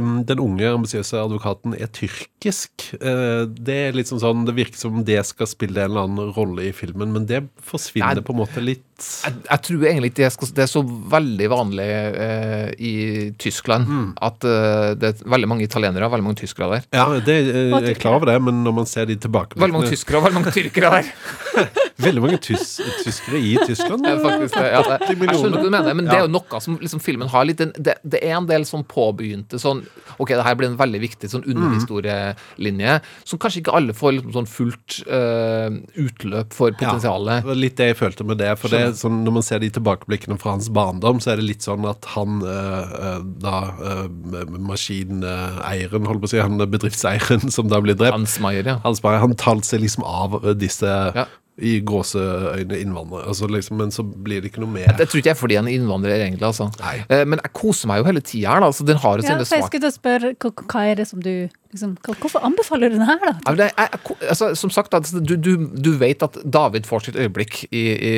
um, 0.00 0.24
den 0.28 0.40
unge, 0.42 0.70
ambisiøse 0.72 1.20
advokaten 1.20 1.76
er 1.76 1.90
tyrkisk. 1.92 2.88
uh, 3.00 3.44
det 3.46 3.78
er 3.90 4.02
sånn 4.08 4.22
sånn 4.22 4.46
Det 4.48 4.56
virker 4.56 4.80
som 4.80 5.04
det 5.06 5.20
skal 5.28 5.50
spille 5.50 5.84
en 5.84 5.90
eller 5.92 6.08
annen 6.08 6.34
rolle 6.36 6.68
i 6.70 6.74
filmen, 6.76 7.12
men 7.14 7.28
det 7.28 7.44
forsvinner 7.62 8.20
Nei. 8.20 8.26
på 8.26 8.34
en 8.34 8.42
måte 8.42 8.64
litt 8.64 8.85
Jeg, 8.96 9.34
jeg 9.44 9.60
tror 9.66 9.82
egentlig 9.90 10.08
ikke 10.12 10.22
det, 10.22 10.28
skal, 10.32 10.50
det 10.56 10.62
er 10.64 10.70
så 10.72 10.80
veldig 11.12 11.48
vanlig 11.52 11.86
eh, 11.86 12.68
i 12.80 12.92
Tyskland 13.36 13.84
Mm. 13.86 14.06
at 14.24 14.44
eh, 14.48 14.94
det 14.96 15.10
er 15.10 15.26
veldig 15.28 15.48
mange 15.50 15.66
italienere 15.66 16.06
og 16.08 16.14
veldig 16.14 16.24
mange 16.24 16.40
tyskere 16.40 16.70
der. 16.78 16.86
Ja, 16.96 17.04
det, 17.20 17.34
eh, 17.50 17.68
jeg 17.74 17.90
er 17.92 18.00
klar 18.00 18.16
over 18.16 18.30
det, 18.32 18.38
men 18.42 18.62
når 18.64 18.72
man 18.80 18.86
ser 18.88 19.04
de 19.10 19.18
tilbake 19.20 19.58
Veldig 19.60 19.76
mange 19.76 19.90
tyskere 19.92 20.16
og 20.20 20.24
veldig 20.24 20.40
mange 20.40 20.54
tyrkere 20.56 20.90
der. 20.96 21.10
Veldig 22.06 22.20
mange 22.20 22.36
tys 22.44 22.74
tyskere 23.00 23.38
i 23.40 23.54
Tyskland. 23.64 24.04
Ja, 24.04 24.16
faktisk, 24.20 24.56
ja, 24.60 24.82
det, 24.84 25.14
jeg 25.16 25.38
skjønner 25.40 25.56
hva 25.56 25.64
du 25.64 25.70
mener, 25.72 25.94
men 25.96 26.04
det 26.10 26.16
er 26.18 26.24
jo 26.26 26.32
noe 26.34 26.58
som 26.60 26.76
liksom, 26.80 27.00
filmen 27.00 27.30
har 27.32 27.46
litt 27.48 27.56
det, 27.60 27.94
det 28.04 28.20
er 28.20 28.34
en 28.36 28.48
del 28.48 28.66
sånn 28.68 28.84
påbegynte 28.84 29.56
sånn 29.60 29.80
Ok, 30.20 30.30
det 30.36 30.44
her 30.44 30.54
blir 30.56 30.68
en 30.70 30.76
veldig 30.80 31.00
viktig 31.02 31.28
sånn 31.28 31.42
underhistorielinje, 31.44 33.00
som 33.24 33.40
kanskje 33.40 33.60
ikke 33.62 33.74
alle 33.76 33.92
får 33.96 34.14
liksom, 34.16 34.32
sånn 34.36 34.48
fullt 34.48 34.98
eh, 35.12 35.76
utløp 36.00 36.54
for 36.56 36.72
potensialet. 36.76 37.44
Ja, 37.44 37.56
litt 37.58 37.76
det 37.80 37.90
jeg 37.90 37.98
følte 37.98 38.24
med 38.28 38.40
det. 38.40 38.52
For 38.60 38.72
det 38.72 38.85
er 38.88 38.96
sånn, 38.98 39.22
Når 39.26 39.32
man 39.38 39.44
ser 39.46 39.58
de 39.62 39.70
tilbakeblikkene 39.70 40.38
fra 40.40 40.54
hans 40.56 40.68
barndom, 40.72 41.20
så 41.22 41.32
er 41.34 41.40
det 41.40 41.46
litt 41.48 41.66
sånn 41.66 41.86
at 41.88 42.04
han 42.14 42.40
eh, 42.42 42.94
eh, 43.10 43.18
da 43.42 43.56
eh, 43.78 44.52
Maskineieren, 44.58 46.06
holdt 46.08 46.22
på 46.24 46.28
å 46.28 46.32
si, 46.34 46.40
han 46.42 46.58
bedriftseieren 46.60 47.50
som 47.56 47.68
da 47.72 47.80
blir 47.84 47.96
drept 47.98 48.16
Hans 48.16 48.38
Meier, 48.42 48.66
ja. 48.74 48.78
Hans 48.84 49.02
Meier, 49.04 49.20
han 49.22 49.34
talte 49.38 49.68
seg 49.72 49.82
liksom 49.84 50.06
av 50.06 50.38
disse 50.60 50.86
Ja. 51.16 51.26
i 51.56 51.78
gåseøyne 51.88 52.76
innvandrere. 52.82 53.26
Altså 53.32 53.48
liksom, 53.48 53.78
men 53.80 53.92
så 53.94 54.02
blir 54.04 54.42
det 54.44 54.50
ikke 54.52 54.60
noe 54.60 54.74
mer. 54.74 54.90
Jeg 54.98 55.08
tror 55.08 55.22
ikke 55.22 55.30
jeg 55.30 55.36
er 55.36 55.40
fordi 55.40 55.56
han 55.56 55.68
er 55.70 55.76
innvandrer, 55.78 56.20
egentlig. 56.26 56.44
altså. 56.44 56.66
Nei. 56.82 56.98
Eh, 57.08 57.24
men 57.24 57.40
jeg 57.40 57.52
koser 57.56 57.88
meg 57.88 58.02
jo 58.02 58.08
hele 58.10 58.20
tida 58.20 58.50
her. 58.52 58.60
da, 58.60 58.68
altså 58.72 58.84
Den 58.84 59.00
har 59.00 59.16
jo 59.16 59.24
Ja, 59.24 59.30
sine 59.30 59.46
for 59.48 59.56
jeg 59.56 59.70
skulle 59.70 59.92
spørre, 59.94 60.34
hva, 60.36 60.52
hva 60.66 60.84
er 60.90 61.00
det 61.00 61.08
som 61.08 61.22
du 61.24 61.32
liksom, 61.76 61.94
Hvorfor 62.16 62.42
anbefaler 62.46 62.90
du 62.90 62.96
den 62.98 63.06
her, 63.06 63.20
da? 63.22 63.34
Ja, 63.46 63.54
det 63.60 63.68
er- 63.76 63.98
altså, 64.32 64.50
som 64.58 64.72
sagt, 64.72 64.94
altså, 64.96 65.20
du, 65.20 65.36
du, 65.36 65.52
du 65.76 65.92
vet 66.00 66.22
at 66.24 66.38
David 66.44 66.88
får 66.88 67.06
sitt 67.06 67.18
øyeblikk 67.20 67.62
i, 67.70 67.84
i, 67.92 68.14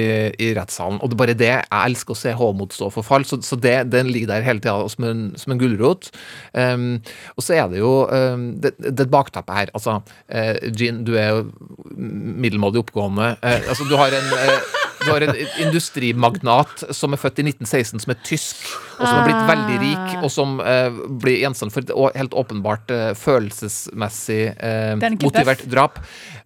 i 0.49 0.51
rettssalen. 0.57 1.01
Og 1.03 1.11
det 1.11 1.19
er 1.19 1.23
bare 1.25 1.37
det 1.39 1.51
jeg 1.51 1.67
elsker 1.91 2.15
å 2.15 2.21
se 2.23 2.33
Håmod 2.39 2.73
stå 2.77 2.91
for 2.95 3.07
fall. 3.07 3.27
Så, 3.29 3.41
så 3.45 3.59
det, 3.61 3.77
den 3.93 4.11
ligger 4.15 4.33
der 4.33 4.47
hele 4.47 4.63
tida 4.65 4.89
som 4.93 5.05
en, 5.09 5.23
som 5.41 5.53
en 5.55 5.61
gulrot. 5.61 6.11
Um, 6.55 6.89
og 7.37 7.45
så 7.45 7.59
er 7.59 7.69
det 7.73 7.83
jo 7.83 7.93
um, 8.09 8.49
det, 8.63 8.75
det 8.79 8.95
er 8.95 9.07
et 9.09 9.13
bakteppe 9.15 9.55
her. 9.57 9.73
Altså, 9.75 9.99
uh, 10.05 10.55
Jean, 10.79 11.03
du 11.09 11.15
er 11.19 11.33
jo 11.35 11.47
middelmådig 11.99 12.85
oppgående. 12.85 13.35
Uh, 13.43 13.61
altså, 13.69 13.87
du 13.89 13.97
har 13.99 14.15
en 14.15 14.33
eh, 14.39 14.75
du 15.09 15.15
har 15.15 15.27
en 15.27 15.41
industrimagnat 15.65 16.85
som 16.95 17.17
er 17.17 17.21
født 17.21 17.43
i 17.43 17.49
1916, 17.49 18.05
som 18.05 18.15
er 18.15 18.21
tysk, 18.27 18.63
og 18.99 19.03
som 19.03 19.17
har 19.17 19.27
blitt 19.27 19.51
veldig 19.51 19.81
rik, 19.83 20.15
og 20.23 20.31
som 20.33 20.59
eh, 20.63 21.03
blir 21.23 21.41
gjenstand 21.43 21.75
for 21.75 21.85
et 21.85 22.21
helt 22.21 22.37
åpenbart 22.39 22.95
eh, 22.95 23.11
følelsesmessig 23.19 24.41
eh, 24.55 24.95
er 24.95 25.19
motivert 25.25 25.67
drap. 25.71 26.01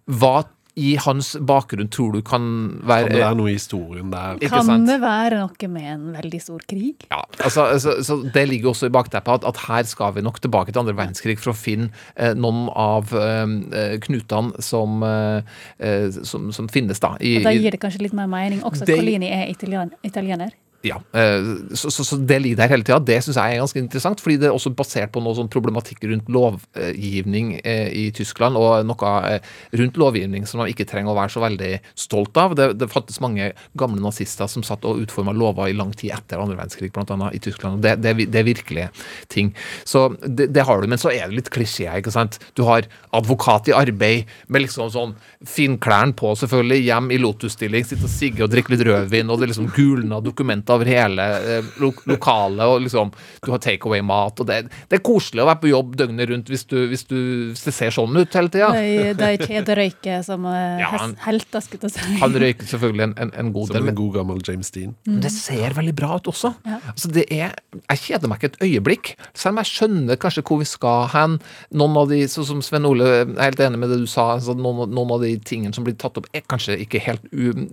Hva 0.09 0.35
i 0.75 0.95
hans 0.97 1.35
bakgrunn 1.45 1.89
tror 1.93 2.13
du 2.15 2.21
kan 2.25 2.45
være 2.81 3.03
Kan 3.07 3.13
det 3.13 3.19
være 3.21 3.37
noe 3.37 3.49
i 3.51 3.53
historien 3.53 4.09
der? 4.09 4.39
Ikke 4.39 4.49
Kan 4.55 4.65
sant? 4.65 4.87
det 4.89 4.95
være 5.03 5.37
noe 5.43 5.67
med 5.69 5.89
en 5.91 6.07
veldig 6.15 6.39
stor 6.41 6.63
krig? 6.69 7.05
Ja, 7.11 7.19
altså, 7.45 7.67
altså, 7.75 7.93
så 8.03 8.17
Det 8.33 8.47
ligger 8.49 8.71
også 8.71 8.89
i 8.89 8.93
bakteppet 8.95 9.35
at, 9.35 9.45
at 9.51 9.57
her 9.67 9.83
skal 9.83 10.15
vi 10.15 10.21
nok 10.25 10.39
tilbake 10.41 10.71
til 10.73 10.81
andre 10.81 10.95
verdenskrig 10.97 11.37
for 11.37 11.53
å 11.53 11.57
finne 11.57 11.91
eh, 12.17 12.33
noen 12.33 12.69
av 12.73 13.13
eh, 13.13 13.99
knutene 14.01 14.61
som, 14.65 15.03
eh, 15.05 15.43
eh, 15.77 16.09
som, 16.25 16.49
som 16.51 16.67
finnes 16.73 16.99
da. 16.99 17.13
I, 17.21 17.37
Og 17.37 17.43
da 17.51 17.53
gir 17.53 17.71
det 17.77 17.81
kanskje 17.83 18.01
litt 18.07 18.17
mer 18.17 18.27
mening. 18.31 18.63
Også 18.65 18.81
at 18.81 18.87
Det- 18.89 18.97
Colini 18.97 19.29
er 19.29 19.45
italien, 19.53 19.93
italiener. 20.03 20.49
Ja, 20.83 20.97
eh, 21.15 21.45
så, 21.73 21.91
så, 21.91 22.03
så 22.03 22.17
det 22.19 22.41
ligger 22.43 22.57
der 22.59 22.71
hele 22.73 22.83
tida. 22.83 22.97
Det 22.99 23.15
syns 23.23 23.37
jeg 23.39 23.55
er 23.55 23.61
ganske 23.61 23.79
interessant, 23.79 24.19
fordi 24.19 24.35
det 24.41 24.49
er 24.49 24.55
også 24.55 24.73
basert 24.75 25.13
på 25.15 25.21
noe 25.23 25.37
sånn 25.37 25.47
problematikk 25.51 26.01
rundt 26.11 26.27
lovgivning 26.27 27.53
eh, 27.63 27.87
i 27.95 28.03
Tyskland, 28.15 28.59
og 28.59 28.83
noe 28.89 29.11
eh, 29.29 29.53
rundt 29.79 29.99
lovgivning 30.01 30.43
som 30.49 30.59
man 30.59 30.71
ikke 30.71 30.83
trenger 30.89 31.13
å 31.13 31.15
være 31.15 31.31
så 31.31 31.43
veldig 31.45 31.69
stolt 32.03 32.35
av. 32.41 32.57
Det, 32.59 32.67
det 32.81 32.89
fantes 32.91 33.21
mange 33.23 33.53
gamle 33.79 34.03
nazister 34.03 34.49
som 34.51 34.65
satt 34.67 34.83
og 34.89 34.99
utforma 35.05 35.31
lover 35.31 35.71
i 35.71 35.77
lang 35.77 35.93
tid 35.95 36.17
etter 36.17 36.43
andre 36.43 36.59
verdenskrig, 36.59 36.91
annet 36.99 37.39
i 37.39 37.41
Tyskland. 37.47 37.79
Det, 37.85 37.95
det, 38.03 38.27
det 38.27 38.43
er 38.43 38.49
virkelige 38.49 38.89
ting. 39.31 39.53
Så 39.87 40.09
det 40.27 40.67
har 40.67 40.83
du, 40.83 40.89
men 40.91 40.99
så 40.99 41.13
er 41.13 41.29
det 41.29 41.39
litt 41.39 41.53
klisjé, 41.53 41.87
ikke 42.01 42.11
sant. 42.11 42.41
Du 42.59 42.65
har 42.67 42.89
advokat 43.15 43.71
i 43.71 43.77
arbeid 43.77 44.35
med 44.51 44.65
liksom 44.65 44.91
sånn 44.91 45.15
finklærne 45.47 46.11
på, 46.19 46.35
selvfølgelig, 46.43 46.83
hjem 46.89 47.09
i 47.15 47.23
lotusstilling, 47.23 47.87
sitte 47.87 48.09
og 48.09 48.11
sigge 48.11 48.43
og 48.43 48.51
drikke 48.51 48.75
litt 48.75 48.85
rødvin, 48.91 49.31
og 49.31 49.39
det 49.39 49.47
er 49.47 49.53
liksom 49.55 49.71
gulna 49.71 50.19
dokumenter 50.23 50.72
over 50.75 50.89
hele 50.89 51.23
eh, 51.57 51.67
lo 51.81 51.91
lokalet, 52.09 52.63
og 52.65 52.81
liksom 52.85 53.11
Du 53.43 53.51
har 53.51 53.59
takeaway-mat, 53.63 54.39
og 54.39 54.47
det, 54.47 54.57
det 54.89 54.97
er 54.99 55.03
koselig 55.05 55.43
å 55.43 55.47
være 55.49 55.61
på 55.63 55.69
jobb 55.71 55.95
døgnet 55.99 56.29
rundt 56.29 56.49
hvis, 56.51 56.63
du, 56.71 56.77
hvis, 56.91 57.03
du, 57.09 57.17
hvis 57.53 57.63
det 57.67 57.73
ser 57.75 57.91
sånn 57.95 58.15
ut 58.15 58.37
hele 58.37 58.51
tida. 58.53 58.69
De, 58.75 59.13
de 59.19 59.31
kjederøyker 59.47 60.21
som 60.25 60.45
uh, 60.47 60.79
Ja, 60.81 60.89
han- 60.93 61.15
helter, 61.25 61.63
skulle 61.65 61.89
jeg 61.89 61.95
si. 61.97 62.17
Han 62.21 62.37
røyker 62.43 62.69
selvfølgelig 62.69 63.07
en, 63.09 63.15
en, 63.25 63.33
en 63.43 63.51
god 63.55 63.67
Som 63.71 63.77
del, 63.79 63.89
en 63.91 63.97
god 63.99 64.13
gammel 64.19 64.41
James 64.47 64.71
Dean. 64.75 64.95
men 65.07 65.21
det 65.23 65.31
ser 65.35 65.75
veldig 65.77 65.95
bra 65.97 66.15
ut 66.19 66.29
også. 66.31 66.53
Altså 66.93 67.11
det 67.13 67.25
er, 67.33 67.53
jeg 67.89 68.01
kjeder 68.07 68.31
meg 68.31 68.39
ikke 68.41 68.51
et 68.53 68.61
øyeblikk, 68.69 69.13
selv 69.33 69.53
om 69.55 69.61
jeg 69.63 69.71
skjønner 69.73 70.19
kanskje 70.21 70.43
hvor 70.47 70.61
vi 70.63 70.67
skal 70.69 71.07
hen. 71.13 71.37
Noen 71.75 71.97
av 72.03 72.09
de, 72.11 72.21
som 72.31 72.61
Sven 72.65 72.87
Ole, 72.89 73.07
jeg 73.11 73.27
er 73.35 73.49
helt 73.51 73.63
enig 73.67 73.81
med 73.83 73.93
det 73.93 73.99
du 74.03 74.07
sa, 74.09 74.29
altså 74.37 74.55
noen, 74.57 74.87
noen 74.93 75.13
av 75.17 75.23
de 75.25 75.33
tingene 75.45 75.75
som 75.75 75.85
blir 75.85 75.97
tatt 75.99 76.17
opp, 76.21 76.27
er 76.33 76.45
kanskje 76.49 76.79
ikke 76.83 77.01
helt 77.05 77.25
u, 77.31 77.67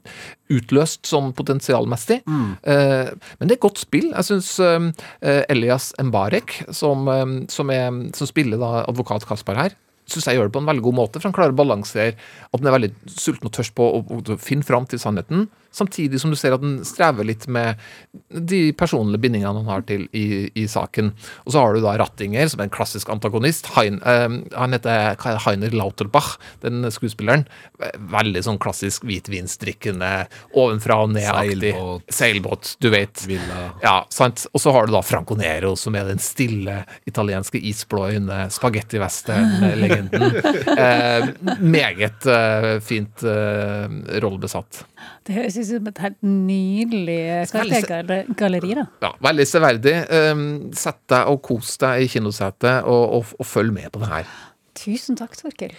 utløst 0.50 1.06
sånn 1.06 1.30
potensialmessig. 1.36 2.20
Mm. 2.26 2.48
men 3.38 3.48
det 3.48 3.56
er 3.56 3.62
godt 3.62 3.78
spill. 3.78 4.08
Jeg 4.10 4.26
syns 4.26 4.48
Elias 5.22 5.90
Mbarek, 5.98 6.64
som, 6.74 7.08
eh, 7.08 7.28
som, 7.48 7.70
er, 7.70 7.90
som 8.16 8.28
spiller 8.28 8.60
da 8.60 8.84
advokat 8.86 9.26
Kaspar 9.28 9.58
her, 9.58 9.78
syns 10.10 10.26
jeg 10.26 10.38
gjør 10.38 10.48
det 10.48 10.56
på 10.56 10.62
en 10.62 10.70
veldig 10.70 10.84
god 10.88 10.96
måte, 10.98 11.20
for 11.20 11.30
han 11.30 11.36
klarer 11.36 11.54
å 11.54 11.60
balansere 11.60 12.16
at 12.16 12.58
han 12.58 12.66
er 12.66 12.76
veldig 12.76 12.90
sulten 13.14 13.46
og 13.46 13.54
tørst 13.54 13.76
på 13.78 13.86
å 13.86 14.38
finne 14.42 14.66
fram 14.66 14.88
til 14.90 15.02
sannheten, 15.02 15.46
samtidig 15.74 16.20
som 16.20 16.32
du 16.32 16.38
ser 16.38 16.56
at 16.56 16.64
han 16.64 16.80
strever 16.86 17.26
litt 17.28 17.46
med 17.50 17.80
de 18.28 18.70
personlige 18.78 19.22
bindingene 19.22 19.62
han 19.62 19.70
har 19.70 19.84
til 19.88 20.06
i, 20.16 20.50
i 20.58 20.66
saken. 20.70 21.12
Og 21.44 21.54
så 21.54 21.62
har 21.62 21.74
du 21.74 21.84
da 21.84 21.96
Rattinger, 22.00 22.48
som 22.50 22.62
er 22.62 22.68
en 22.68 22.74
klassisk 22.74 23.10
antagonist. 23.12 23.70
Hein, 23.76 24.00
eh, 24.06 24.28
han 24.56 24.76
heter 24.76 25.16
er 25.16 25.40
Heiner 25.46 25.74
Lauterbach, 25.76 26.36
den 26.64 26.84
skuespilleren. 26.92 27.46
Veldig 28.10 28.44
sånn 28.46 28.60
klassisk 28.62 29.06
hvitvinsdrikkende, 29.08 30.12
ovenfra 30.58 31.00
og 31.04 31.14
ned-aktig. 31.14 31.74
Seilbåt. 31.74 32.14
Seilbåt, 32.20 32.74
du 32.82 32.90
vet. 32.92 33.24
Villa. 33.30 33.70
Ja, 33.84 33.96
sant. 34.12 34.46
Og 34.54 34.62
så 34.62 34.74
har 34.74 34.86
du 34.86 34.94
da 34.94 35.02
Franco 35.06 35.36
Nero, 35.38 35.74
som 35.78 35.96
er 35.98 36.08
den 36.08 36.22
stille 36.22 36.82
italienske 37.08 37.60
isblå 37.70 38.08
øyne, 38.14 38.42
spagettivestern-legenden. 38.50 40.28
Eh, 40.80 41.26
meget 41.60 42.26
eh, 42.26 42.78
fint 42.84 43.22
eh, 43.26 43.90
rollebesatt. 44.22 44.84
Det 45.30 45.36
høres 45.36 45.56
ut 45.60 45.66
som 45.68 45.86
et 45.86 45.98
helt 46.02 46.16
nydelig 46.26 47.18
galleri, 48.40 48.72
da. 48.80 48.86
Ja, 49.04 49.10
veldig 49.22 49.46
severdig. 49.46 49.94
Um, 50.10 50.42
sett 50.74 50.98
deg 51.12 51.30
og 51.30 51.38
kos 51.46 51.76
deg 51.78 52.02
i 52.02 52.08
kinosetet, 52.10 52.80
og, 52.82 53.04
og, 53.20 53.34
og 53.38 53.46
følg 53.46 53.70
med 53.76 53.92
på 53.94 54.02
det 54.02 54.10
her. 54.10 54.32
Tusen 54.80 55.18
takk, 55.20 55.36
Torkil. 55.38 55.76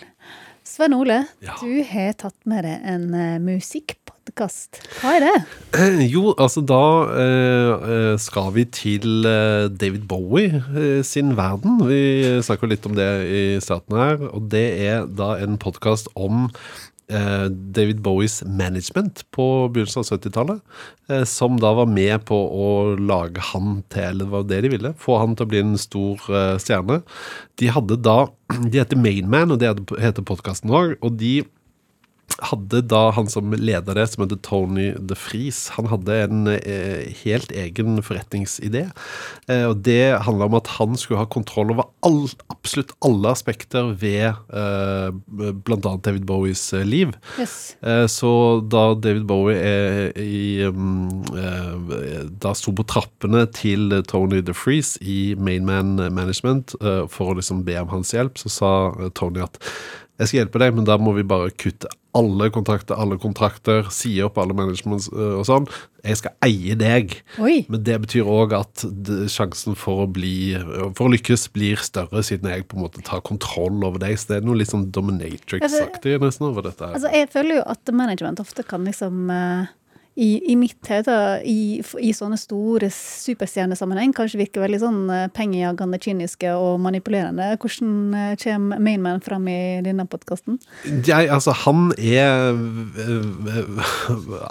Sven 0.64 0.94
Ole, 0.96 1.26
Ja. 1.44 1.58
du 1.60 1.82
har 1.90 2.14
tatt 2.22 2.38
med 2.48 2.64
deg 2.64 2.86
en 2.88 3.10
uh, 3.12 3.40
musikkpodkast. 3.44 4.80
Hva 5.02 5.16
er 5.18 5.26
det? 5.26 5.34
Eh, 5.76 6.04
Jo, 6.14 6.32
altså 6.40 6.62
da 6.64 6.80
eh, 7.18 7.72
eh, 7.92 8.14
skal 8.22 8.54
vi 8.56 8.64
til 8.72 9.26
eh, 9.28 9.66
David 9.74 10.06
Bowie 10.08 10.62
eh, 10.62 11.02
sin 11.04 11.34
verden. 11.36 11.82
Vi 11.90 12.00
snakka 12.46 12.70
litt 12.72 12.86
om 12.88 12.96
det 12.96 13.10
i 13.28 13.44
starten 13.64 13.98
her, 14.00 14.24
og 14.32 14.48
det 14.54 14.64
er 14.86 15.10
da 15.12 15.34
en 15.44 15.58
podkast 15.60 16.08
om 16.16 16.46
eh, 16.48 16.91
David 17.50 18.02
Bowies 18.06 18.40
management 18.46 19.26
på 19.36 19.46
begynnelsen 19.74 20.04
av 20.04 20.10
70-tallet. 20.12 20.62
Eh, 21.12 21.24
som 21.24 21.60
da 21.60 21.74
var 21.74 21.90
med 21.90 22.26
på 22.30 22.38
å 22.38 22.68
lage 23.00 23.44
han 23.52 23.82
til, 23.92 24.08
eller 24.10 24.26
det 24.26 24.34
var 24.34 24.50
det 24.50 24.62
de 24.66 24.74
ville, 24.76 24.94
få 25.00 25.18
han 25.22 25.36
til 25.36 25.48
å 25.48 25.52
bli 25.52 25.64
en 25.64 25.78
stor 25.82 26.28
eh, 26.30 26.58
stjerne. 26.62 27.02
De 27.60 27.72
hadde 27.74 28.00
da 28.04 28.20
De 28.72 28.82
heter 28.82 29.00
Mainman, 29.00 29.54
og 29.54 29.62
det 29.62 29.74
heter 30.02 30.26
podkasten 30.28 30.72
òg, 30.76 30.98
og 31.02 31.20
de 31.20 31.42
hadde 32.40 32.82
da 32.90 33.12
han 33.16 33.28
som 33.30 33.52
leder 33.54 33.98
det, 33.98 34.08
som 34.12 34.24
heter 34.24 34.40
Tony 34.46 34.92
de 34.98 35.16
Vries, 35.20 35.70
han 35.76 35.90
hadde 35.92 36.18
en 36.24 36.48
eh, 36.54 37.12
helt 37.24 37.52
egen 37.52 38.00
forretningsidé. 38.06 38.88
Eh, 39.52 39.66
og 39.70 39.82
det 39.86 40.18
handla 40.26 40.48
om 40.50 40.58
at 40.60 40.72
han 40.78 40.98
skulle 41.00 41.22
ha 41.22 41.28
kontroll 41.32 41.74
over 41.76 41.90
all, 42.08 42.24
absolutt 42.54 42.94
alle 43.06 43.34
aspekter 43.36 43.92
ved 44.02 44.32
eh, 44.32 45.10
bl.a. 45.12 45.94
David 46.04 46.26
Bowies 46.30 46.64
eh, 46.78 46.86
liv. 46.88 47.14
Yes. 47.40 47.76
Eh, 47.82 48.06
Så 48.12 48.32
da 48.72 48.94
David 48.96 49.26
Bowie 49.30 49.58
er 49.58 50.12
i, 50.20 50.64
um, 50.68 51.24
eh, 51.38 52.26
da 52.42 52.54
sto 52.58 52.74
på 52.76 52.86
trappene 52.90 53.46
til 53.56 53.94
Tony 54.10 54.42
DeFreeze 54.46 55.02
i 55.02 55.34
Mainman 55.38 55.98
Management 56.14 56.76
eh, 56.82 57.04
for 57.12 57.32
å 57.32 57.40
liksom 57.40 57.64
be 57.68 57.78
om 57.82 57.92
hans 57.94 58.14
hjelp, 58.16 58.40
så 58.42 58.52
sa 58.52 58.72
eh, 59.00 59.12
Tony 59.18 59.44
at 59.44 59.60
jeg 60.22 60.30
skal 60.30 60.40
hjelpe 60.44 60.60
deg, 60.62 60.76
men 60.78 60.86
da 60.86 61.00
må 61.02 61.16
vi 61.18 61.24
bare 61.26 61.50
kutte 61.58 61.90
alle 62.18 62.50
kontrakter, 62.54 62.98
alle 63.00 63.18
kontrakter, 63.22 63.88
si 63.94 64.14
opp 64.24 64.40
alle 64.42 64.56
managements 64.58 65.08
eh, 65.14 65.36
og 65.40 65.46
sånn. 65.48 65.68
Jeg 66.02 66.18
skal 66.18 66.34
eie 66.48 66.76
deg. 66.80 67.14
Oi. 67.42 67.62
Men 67.72 67.84
det 67.86 67.98
betyr 68.06 68.30
òg 68.30 68.56
at 68.58 68.86
sjansen 69.30 69.78
for 69.78 70.04
å 70.04 70.08
bli 70.10 70.58
For 70.98 71.06
å 71.06 71.12
lykkes 71.14 71.46
blir 71.54 71.82
større, 71.84 72.24
siden 72.26 72.50
jeg 72.50 72.66
på 72.72 72.80
en 72.80 72.86
måte 72.88 73.04
tar 73.06 73.22
kontroll 73.28 73.84
over 73.86 74.02
deg. 74.02 74.18
Så 74.18 74.32
det 74.32 74.40
er 74.40 74.48
noe 74.48 74.58
litt 74.58 74.72
sånn 74.74 74.90
dominatrix-aktig 74.94 76.18
nesten 76.24 76.50
over 76.50 76.66
dette. 76.72 76.90
Altså, 76.90 77.12
jeg 77.14 77.30
føler 77.34 77.62
jo 77.62 77.68
at 77.76 77.94
management 77.94 78.42
ofte 78.42 78.66
kan 78.66 78.88
liksom 78.88 79.30
eh, 79.34 79.70
i, 80.16 80.52
i 80.52 80.56
mitt 80.60 80.90
hode, 80.92 81.14
i, 81.48 81.80
i 82.04 82.12
sånne 82.12 82.36
store 82.40 82.90
superstjernesammenheng, 82.92 84.12
kanskje 84.16 84.42
virker 84.42 84.66
veldig 84.66 84.80
sånn 84.82 85.00
eh, 85.08 85.28
pengejagende, 85.32 86.00
kyniske 86.04 86.52
og 86.52 86.82
manipulerende. 86.84 87.48
Hvordan 87.62 88.18
eh, 88.18 88.34
kommer 88.42 88.82
Mainman 88.84 89.24
fram 89.24 89.48
i 89.48 89.80
denne 89.86 90.04
podkasten? 90.12 90.60
Altså, 91.08 91.56
han 91.64 91.94
er 91.96 92.52
øh, 92.52 93.80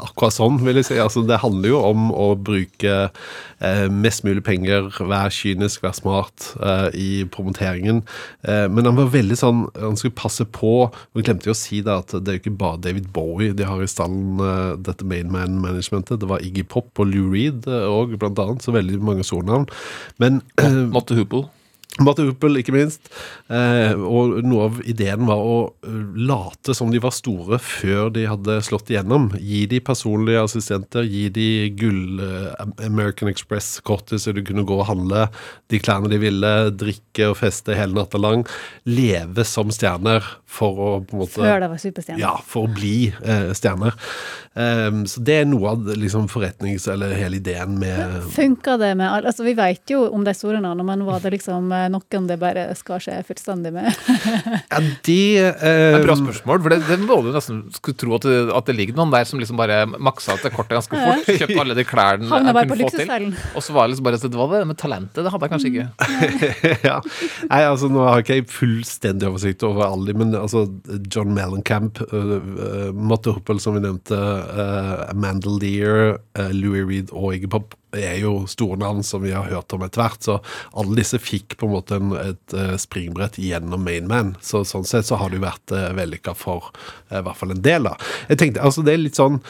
akkurat 0.00 0.38
sånn, 0.38 0.62
vil 0.64 0.80
jeg 0.80 0.88
si. 0.88 0.98
Altså, 1.02 1.26
det 1.28 1.42
handler 1.44 1.74
jo 1.74 1.82
om 1.90 2.08
å 2.08 2.30
bruke 2.40 2.96
øh, 3.10 3.84
mest 3.92 4.24
mulig 4.24 4.46
penger, 4.46 4.88
være 4.96 5.34
kynisk, 5.36 5.84
være 5.84 6.00
smart 6.00 6.48
øh, 6.56 6.88
i 6.96 7.10
promoteringen. 7.28 8.00
Men 8.40 8.86
han 8.86 8.96
var 8.96 9.10
veldig 9.12 9.36
sånn 9.36 9.60
Han 9.76 9.96
skulle 9.98 10.16
passe 10.16 10.46
på. 10.48 10.72
Og 10.88 11.24
glemte 11.24 11.50
jo 11.50 11.54
å 11.54 11.58
si 11.58 11.80
da 11.84 11.98
at 12.00 12.14
det 12.16 12.32
er 12.32 12.38
jo 12.38 12.42
ikke 12.44 12.56
bare 12.60 12.80
David 12.86 13.10
Bowie 13.14 13.54
de 13.56 13.66
har 13.68 13.82
i 13.82 13.88
stallen, 13.90 14.40
dette 14.80 15.04
Mainman-managementet. 15.50 16.20
Det 16.20 16.28
var 16.28 16.42
Iggy 16.44 16.64
Pop 16.68 16.98
og 16.98 17.06
Lou 17.10 17.30
Reed 17.32 17.66
òg, 17.66 18.16
blant 18.18 18.38
annet. 18.38 18.62
Så 18.64 18.74
veldig 18.74 19.00
mange 19.02 19.24
stornavn. 19.26 19.68
Men 20.22 20.42
Matte 20.94 21.16
Hoople. 21.18 21.48
Huppel, 21.98 22.60
ikke 22.60 22.72
minst. 22.72 23.10
Eh, 23.50 23.92
og 23.92 24.38
noe 24.46 24.68
av 24.68 24.78
ideen 24.88 25.26
var 25.28 25.42
å 25.42 25.56
eh, 25.84 25.96
late 26.16 26.74
som 26.76 26.92
de 26.92 27.00
var 27.02 27.12
store 27.12 27.58
før 27.60 28.12
de 28.14 28.26
hadde 28.30 28.60
slått 28.64 28.92
igjennom. 28.92 29.30
Gi 29.36 29.64
de 29.68 29.80
personlige 29.84 30.44
assistenter, 30.46 31.04
gi 31.04 31.26
de 31.34 31.48
gull 31.76 32.22
eh, 32.24 32.62
American 32.86 33.28
Express-kortet 33.28 34.22
så 34.22 34.32
du 34.32 34.42
kunne 34.46 34.64
gå 34.64 34.78
og 34.78 34.86
handle 34.88 35.26
de 35.70 35.80
klærne 35.82 36.10
de 36.12 36.20
ville, 36.22 36.52
drikke 36.80 37.32
og 37.32 37.40
feste 37.42 37.76
hele 37.76 37.98
natta 37.98 38.20
lang. 38.22 38.46
Leve 38.88 39.44
som 39.44 39.72
stjerner 39.74 40.24
for 40.50 40.80
å 40.80 40.90
på 41.04 41.16
en 41.16 41.24
måte 41.24 41.42
Før 41.42 41.60
det 41.62 41.70
var 41.70 41.82
superstjerner. 41.82 42.22
ja, 42.22 42.32
for 42.46 42.68
å 42.68 42.72
bli 42.74 43.10
eh, 43.10 43.50
stjerner. 43.56 43.98
Eh, 44.54 44.88
så 45.10 45.26
det 45.26 45.40
er 45.42 45.50
noe 45.50 45.74
av 45.74 45.92
liksom, 45.98 46.30
forretnings... 46.30 46.86
Eller 46.90 47.12
hele 47.14 47.38
ideen 47.38 47.76
med 47.78 48.24
Funker 48.34 48.78
det 48.80 48.94
med 48.98 49.06
alle 49.06 49.30
Altså, 49.30 49.44
vi 49.46 49.52
vet 49.54 49.92
jo 49.92 50.00
om 50.10 50.24
de 50.26 50.32
store 50.34 50.58
navnene, 50.62 50.86
men 50.88 51.04
var 51.06 51.20
det 51.22 51.34
liksom 51.36 51.70
noen 51.92 52.26
det 52.28 52.36
bare 52.40 52.66
skar 52.78 53.02
seg 53.02 53.24
fullstendig 53.28 53.72
med? 53.74 53.88
Ja, 54.70 54.78
de 54.80 55.16
Det 55.40 55.70
er 55.70 55.96
et 55.98 56.04
bra 56.04 56.14
eh, 56.14 56.20
spørsmål, 56.20 56.60
for 56.62 56.72
det, 56.72 56.78
det 56.86 56.98
må 57.02 57.18
du 57.24 57.30
nesten 57.34 57.62
skulle 57.74 57.98
tro 57.98 58.14
at 58.16 58.26
det, 58.26 58.36
at 58.54 58.68
det 58.68 58.76
ligger 58.76 58.98
noen 58.98 59.12
der 59.14 59.26
som 59.28 59.40
liksom 59.40 59.58
bare 59.58 59.82
maksa 59.90 60.36
ut 60.36 60.44
det 60.44 60.52
kortet 60.54 60.76
ganske 60.78 61.00
fort. 61.00 61.26
Kjøpte 61.26 61.58
alle 61.62 61.76
de 61.78 61.84
klærne 61.86 62.28
jeg 62.28 62.70
kunne 62.70 62.90
få 62.90 62.92
til. 62.94 63.26
Og 63.56 63.64
så 63.64 63.74
var 63.76 63.86
det 63.86 63.94
liksom 63.94 64.08
bare 64.08 64.20
det 64.20 64.38
var 64.38 64.52
det 64.54 64.68
med 64.70 64.80
talentet. 64.80 65.22
Det 65.24 65.32
hadde 65.32 65.48
jeg 65.48 65.54
kanskje 65.54 65.72
ikke. 65.72 65.88
ja. 66.90 66.98
Nei, 67.50 67.62
altså 67.64 67.90
Nå 67.90 68.04
har 68.06 68.22
ikke 68.22 68.40
jeg 68.40 68.48
fullstendig 68.52 69.28
oversikt 69.30 69.64
over 69.66 69.88
alle 69.88 70.14
men 70.20 70.34
altså 70.36 70.66
John 71.12 71.34
Mellencamp, 71.36 72.00
uh, 72.12 72.36
uh, 72.38 72.88
Motte 72.94 73.34
Hoppel 73.34 73.60
som 73.62 73.76
vi 73.76 73.84
nevnte, 73.84 74.16
uh, 74.16 75.10
Mandel 75.16 75.60
Deer, 75.62 76.16
uh, 76.38 76.50
Louis 76.54 76.84
Reed 76.86 77.14
og 77.14 77.36
Iggy 77.36 77.50
Pop 77.50 77.76
er 77.96 78.18
jo 78.22 78.46
store 78.50 78.78
navn 78.80 79.02
som 79.06 79.22
vi 79.24 79.32
har 79.34 79.48
hørt 79.50 79.72
om 79.74 79.84
etter 79.86 80.02
hvert. 80.02 80.22
Så 80.24 80.38
alle 80.78 80.98
disse 80.98 81.20
fikk 81.22 81.56
på 81.60 81.68
en 81.68 81.74
måte 81.74 81.98
en, 81.98 82.12
et 82.18 82.56
uh, 82.56 82.76
springbrett 82.80 83.38
gjennom 83.40 83.84
Mainman. 83.86 84.34
Så 84.44 84.62
sånn 84.68 84.86
sett 84.88 85.08
så 85.08 85.18
har 85.20 85.30
det 85.30 85.40
jo 85.40 85.46
vært 85.46 85.74
uh, 85.74 85.90
vellykka 85.96 86.34
for 86.38 86.70
uh, 86.74 87.20
i 87.20 87.24
hvert 87.26 87.40
fall 87.40 87.54
en 87.54 87.64
del, 87.64 87.88
da. 87.88 87.96
Jeg 88.30 88.42
tenkte, 88.42 88.64
altså 88.64 88.84
Det 88.86 88.94
er 88.94 89.02
litt 89.02 89.18
sånn 89.18 89.40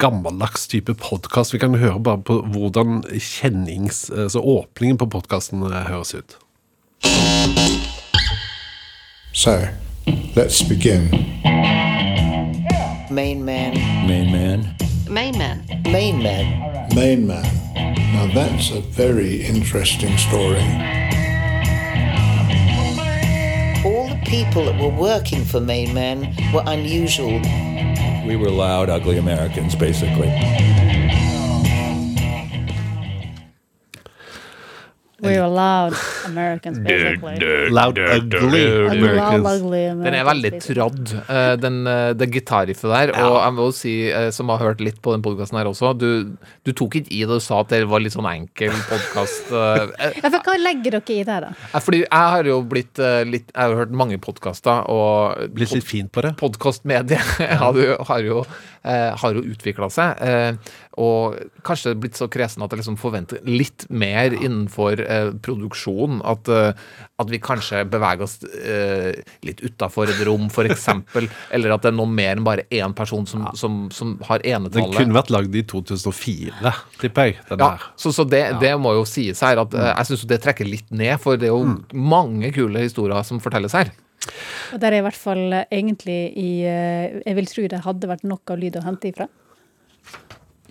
gammeldags 0.00 0.68
type 0.70 0.94
podkast. 1.02 1.52
Vi 1.52 1.60
kan 1.60 1.74
høre 1.76 1.98
bare 2.00 2.22
på 2.24 2.38
hvordan 2.54 3.02
kjennings... 3.10 4.06
Altså 4.14 4.40
åpningen 4.40 5.00
på 5.02 5.10
podkasten 5.12 5.64
høres 5.66 6.14
ut. 6.14 6.38
So, 9.34 9.58
let's 10.36 10.62
begin. 10.62 11.10
Main 13.10 13.44
man. 13.44 13.74
Main 14.06 14.32
man. 14.32 14.68
Main 15.08 15.38
man. 15.38 15.61
Main 15.92 16.22
man. 16.22 16.88
Main 16.94 17.26
man. 17.26 17.44
Now 18.14 18.26
that's 18.32 18.70
a 18.70 18.80
very 18.80 19.42
interesting 19.44 20.16
story. 20.16 20.62
All 23.84 24.08
the 24.08 24.18
people 24.24 24.64
that 24.64 24.80
were 24.80 24.88
working 24.88 25.44
for 25.44 25.60
Main 25.60 25.92
Man 25.92 26.34
were 26.54 26.62
unusual. 26.64 27.42
We 28.26 28.36
were 28.36 28.48
loud, 28.48 28.88
ugly 28.88 29.18
Americans, 29.18 29.74
basically. 29.74 30.28
We're 35.22 35.46
loud 35.46 35.94
Americans, 36.26 36.78
basically. 36.78 37.38
Loud 37.70 37.98
Ugly 37.98 38.64
Americans. 38.90 40.02
Den 40.02 40.16
er 40.18 40.24
veldig 40.26 40.50
trådd, 40.64 41.02
tradd, 41.06 41.30
eh, 41.30 41.56
den, 41.56 41.86
eh, 41.86 42.12
det 42.12 42.30
gitarriffet 42.32 42.90
der. 42.90 43.12
Og 43.22 43.36
jeg 43.38 43.54
må 43.54 43.72
si, 43.74 44.10
eh, 44.10 44.30
som 44.30 44.48
har 44.48 44.58
hørt 44.58 44.80
litt 44.80 45.00
på 45.02 45.12
den 45.12 45.22
podkasten 45.22 45.58
her 45.58 45.66
også, 45.70 45.96
du, 45.98 46.36
du 46.64 46.72
tok 46.72 46.96
ikke 46.96 47.12
i 47.12 47.22
det 47.24 47.38
du 47.38 47.40
sa 47.40 47.60
at 47.60 47.68
det 47.68 47.84
var 47.88 48.00
litt 48.00 48.14
sånn 48.16 48.28
enkel 48.28 48.72
podkast. 48.88 49.52
Hva 50.42 50.56
legger 50.58 50.98
dere 50.98 51.14
i 51.14 51.22
det, 51.22 51.38
da? 51.46 51.52
Fordi 51.78 52.02
jeg 52.02 52.34
har 52.34 52.44
jo 52.48 52.58
blitt 52.66 52.98
litt 53.28 53.50
Jeg 53.52 53.62
har 53.62 53.74
hørt 53.76 53.92
mange 53.94 54.18
podkaster, 54.22 54.84
og 54.90 55.52
Blitt 55.54 55.72
litt 55.74 55.86
fin 55.86 56.08
på 56.08 56.22
det. 56.22 56.34
podkastmediet 56.40 57.40
har 57.62 57.78
jo, 57.78 57.96
har 58.08 58.26
jo, 58.26 58.44
har 59.16 59.34
jo 59.36 59.42
utvikla 59.46 59.88
seg. 59.92 60.18
Eh, 60.22 60.72
og 61.00 61.38
kanskje 61.64 61.94
blitt 61.96 62.18
så 62.18 62.26
kresen 62.28 62.60
at 62.64 62.72
jeg 62.74 62.82
liksom 62.82 62.98
forventer 63.00 63.38
litt 63.48 63.86
mer 63.88 64.34
innenfor 64.34 65.00
eh, 65.00 65.30
produksjon. 65.44 66.18
At, 66.28 66.50
eh, 66.52 66.72
at 67.22 67.30
vi 67.32 67.40
kanskje 67.42 67.84
beveger 67.88 68.26
oss 68.26 68.38
eh, 68.44 69.22
litt 69.46 69.62
utafor 69.64 70.10
et 70.12 70.20
rom, 70.28 70.48
f.eks. 70.52 70.88
Eller 71.54 71.72
at 71.76 71.86
det 71.86 71.92
er 71.92 71.96
noe 71.96 72.10
mer 72.10 72.34
enn 72.36 72.44
bare 72.46 72.66
én 72.74 72.92
person 72.98 73.24
som, 73.30 73.46
som, 73.56 73.86
som 73.94 74.16
har 74.28 74.42
Den 74.42 74.90
kunne 74.92 75.16
vært 75.16 75.32
lagd 75.32 75.54
i 75.56 75.62
2004, 75.64 76.74
tipper 77.00 77.30
jeg. 77.30 77.38
Den 77.48 77.62
Ja, 77.62 77.70
her. 77.76 77.88
så, 77.96 78.12
så 78.12 78.26
det, 78.28 78.44
det 78.60 78.74
må 78.80 78.92
jo 78.98 79.06
sies 79.08 79.40
her. 79.44 79.62
At, 79.64 79.74
eh, 79.74 79.92
jeg 79.94 80.10
syns 80.12 80.26
det 80.28 80.42
trekker 80.44 80.68
litt 80.68 80.90
ned, 80.92 81.16
for 81.22 81.40
det 81.40 81.48
er 81.48 81.54
jo 81.54 81.78
mange 81.96 82.52
kule 82.54 82.82
historier 82.84 83.22
som 83.26 83.40
fortelles 83.42 83.72
her. 83.78 83.92
Og 84.72 84.82
der 84.82 84.92
er 84.92 85.02
i 85.02 85.06
hvert 85.06 85.18
fall 85.18 85.44
eh, 85.52 85.68
egentlig 85.70 86.20
i 86.38 86.50
eh, 86.68 87.22
Jeg 87.24 87.38
vil 87.38 87.50
tro 87.50 87.66
det 87.72 87.84
hadde 87.86 88.10
vært 88.10 88.28
nok 88.28 88.54
av 88.54 88.60
lyd 88.62 88.78
å 88.78 88.84
hente 88.86 89.10
ifra. 89.12 89.28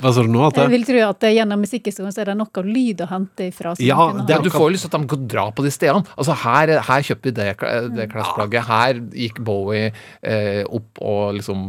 Hva 0.02 0.12
sa 0.16 0.24
du 0.26 0.32
nå? 0.34 0.42
At 0.48 0.58
Jeg 0.58 0.72
vil 0.72 0.86
tro 0.88 1.02
at 1.06 1.26
eh, 1.28 1.34
gjennom 1.38 1.62
musikkhistorien 1.62 2.14
så 2.14 2.24
er 2.24 2.32
det 2.32 2.36
nok 2.40 2.58
av 2.62 2.68
lyd 2.68 3.04
å 3.06 3.08
hente 3.12 3.48
ifra. 3.52 3.74
Ja, 3.84 4.08
det 4.26 4.40
du 4.46 4.50
får 4.54 4.66
jo 4.66 4.74
lyst 4.74 4.88
til 4.88 4.92
at 4.92 5.04
de 5.04 5.10
kan 5.12 5.28
dra 5.30 5.44
på 5.54 5.66
de 5.66 5.74
stedene. 5.74 6.08
Altså 6.16 6.36
Her, 6.42 6.74
her 6.88 7.06
kjøpte 7.06 7.30
vi 7.30 7.36
det, 7.38 7.48
det 7.98 8.08
klesplagget. 8.14 8.66
Her 8.70 9.02
gikk 9.24 9.42
Bowie 9.46 9.92
eh, 9.92 10.64
opp 10.66 11.02
og 11.06 11.38
liksom 11.38 11.68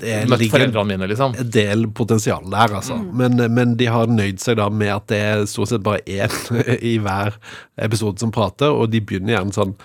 Det 0.00 0.24
møtte 0.30 0.50
foreldrene 0.50 0.94
mine, 0.94 1.10
liksom. 1.12 1.36
en 1.38 1.52
del 1.54 1.86
potensial 1.94 2.48
der, 2.50 2.74
altså. 2.80 2.98
Men, 2.98 3.38
men 3.54 3.76
de 3.78 3.90
har 3.92 4.10
nøyd 4.10 4.42
seg 4.42 4.58
da 4.58 4.68
med 4.72 4.92
at 4.96 5.08
det 5.12 5.22
er 5.28 5.46
stort 5.50 5.70
sett 5.72 5.86
bare 5.86 6.02
én 6.08 6.34
i 6.92 6.98
hver 7.02 7.38
episode 7.78 8.18
som 8.18 8.34
prater, 8.34 8.72
og 8.72 8.90
de 8.90 9.02
begynner 9.04 9.36
gjerne 9.36 9.54
sånn 9.54 9.76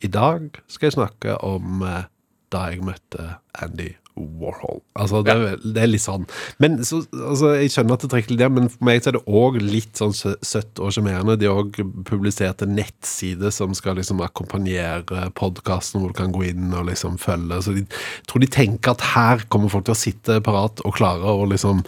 I 0.00 0.10
dag 0.12 0.60
skal 0.70 0.90
jeg 0.90 0.98
snakke 0.98 1.36
om 1.44 1.82
eh, 1.86 2.06
da 2.50 2.68
jeg 2.72 2.84
møtte 2.84 3.34
Andy 3.62 3.92
Warhol. 4.20 4.80
Altså, 4.98 5.22
det, 5.24 5.32
er, 5.32 5.60
det 5.62 5.82
er 5.82 5.88
litt 5.90 6.02
sånn. 6.02 6.26
Men 6.62 6.80
så, 6.84 7.02
altså, 7.14 7.52
Jeg 7.60 7.72
skjønner 7.72 7.96
at 7.96 8.04
det 8.04 8.10
trekker 8.12 8.32
til 8.32 8.40
det, 8.40 8.48
men 8.52 8.68
for 8.72 8.88
meg 8.88 9.00
så 9.00 9.12
er 9.12 9.16
det 9.16 9.22
òg 9.40 9.60
litt 9.62 10.00
sånn 10.00 10.12
søtt 10.14 10.82
og 10.82 10.92
sjarmerende. 10.94 11.38
De 11.40 11.48
òg 11.50 11.78
publiserte 12.08 12.68
nettsider 12.68 12.90
nettside 13.00 13.50
som 13.52 13.74
skal 13.74 13.96
liksom 13.96 14.20
akkompagnere 14.20 15.30
podkasten, 15.34 16.00
hvor 16.00 16.12
du 16.12 16.18
kan 16.18 16.32
gå 16.32 16.44
inn 16.50 16.72
og 16.74 16.88
liksom 16.90 17.18
følge. 17.18 17.62
Så 17.62 17.72
de 17.72 17.84
tror 18.26 18.40
de 18.40 18.46
tenker 18.50 18.92
at 18.92 19.00
her 19.14 19.44
kommer 19.48 19.68
folk 19.68 19.84
til 19.84 19.94
å 19.94 20.00
sitte 20.00 20.40
parat 20.40 20.80
og 20.84 20.94
klare 20.94 21.24
og 21.24 21.50
liksom 21.50 21.84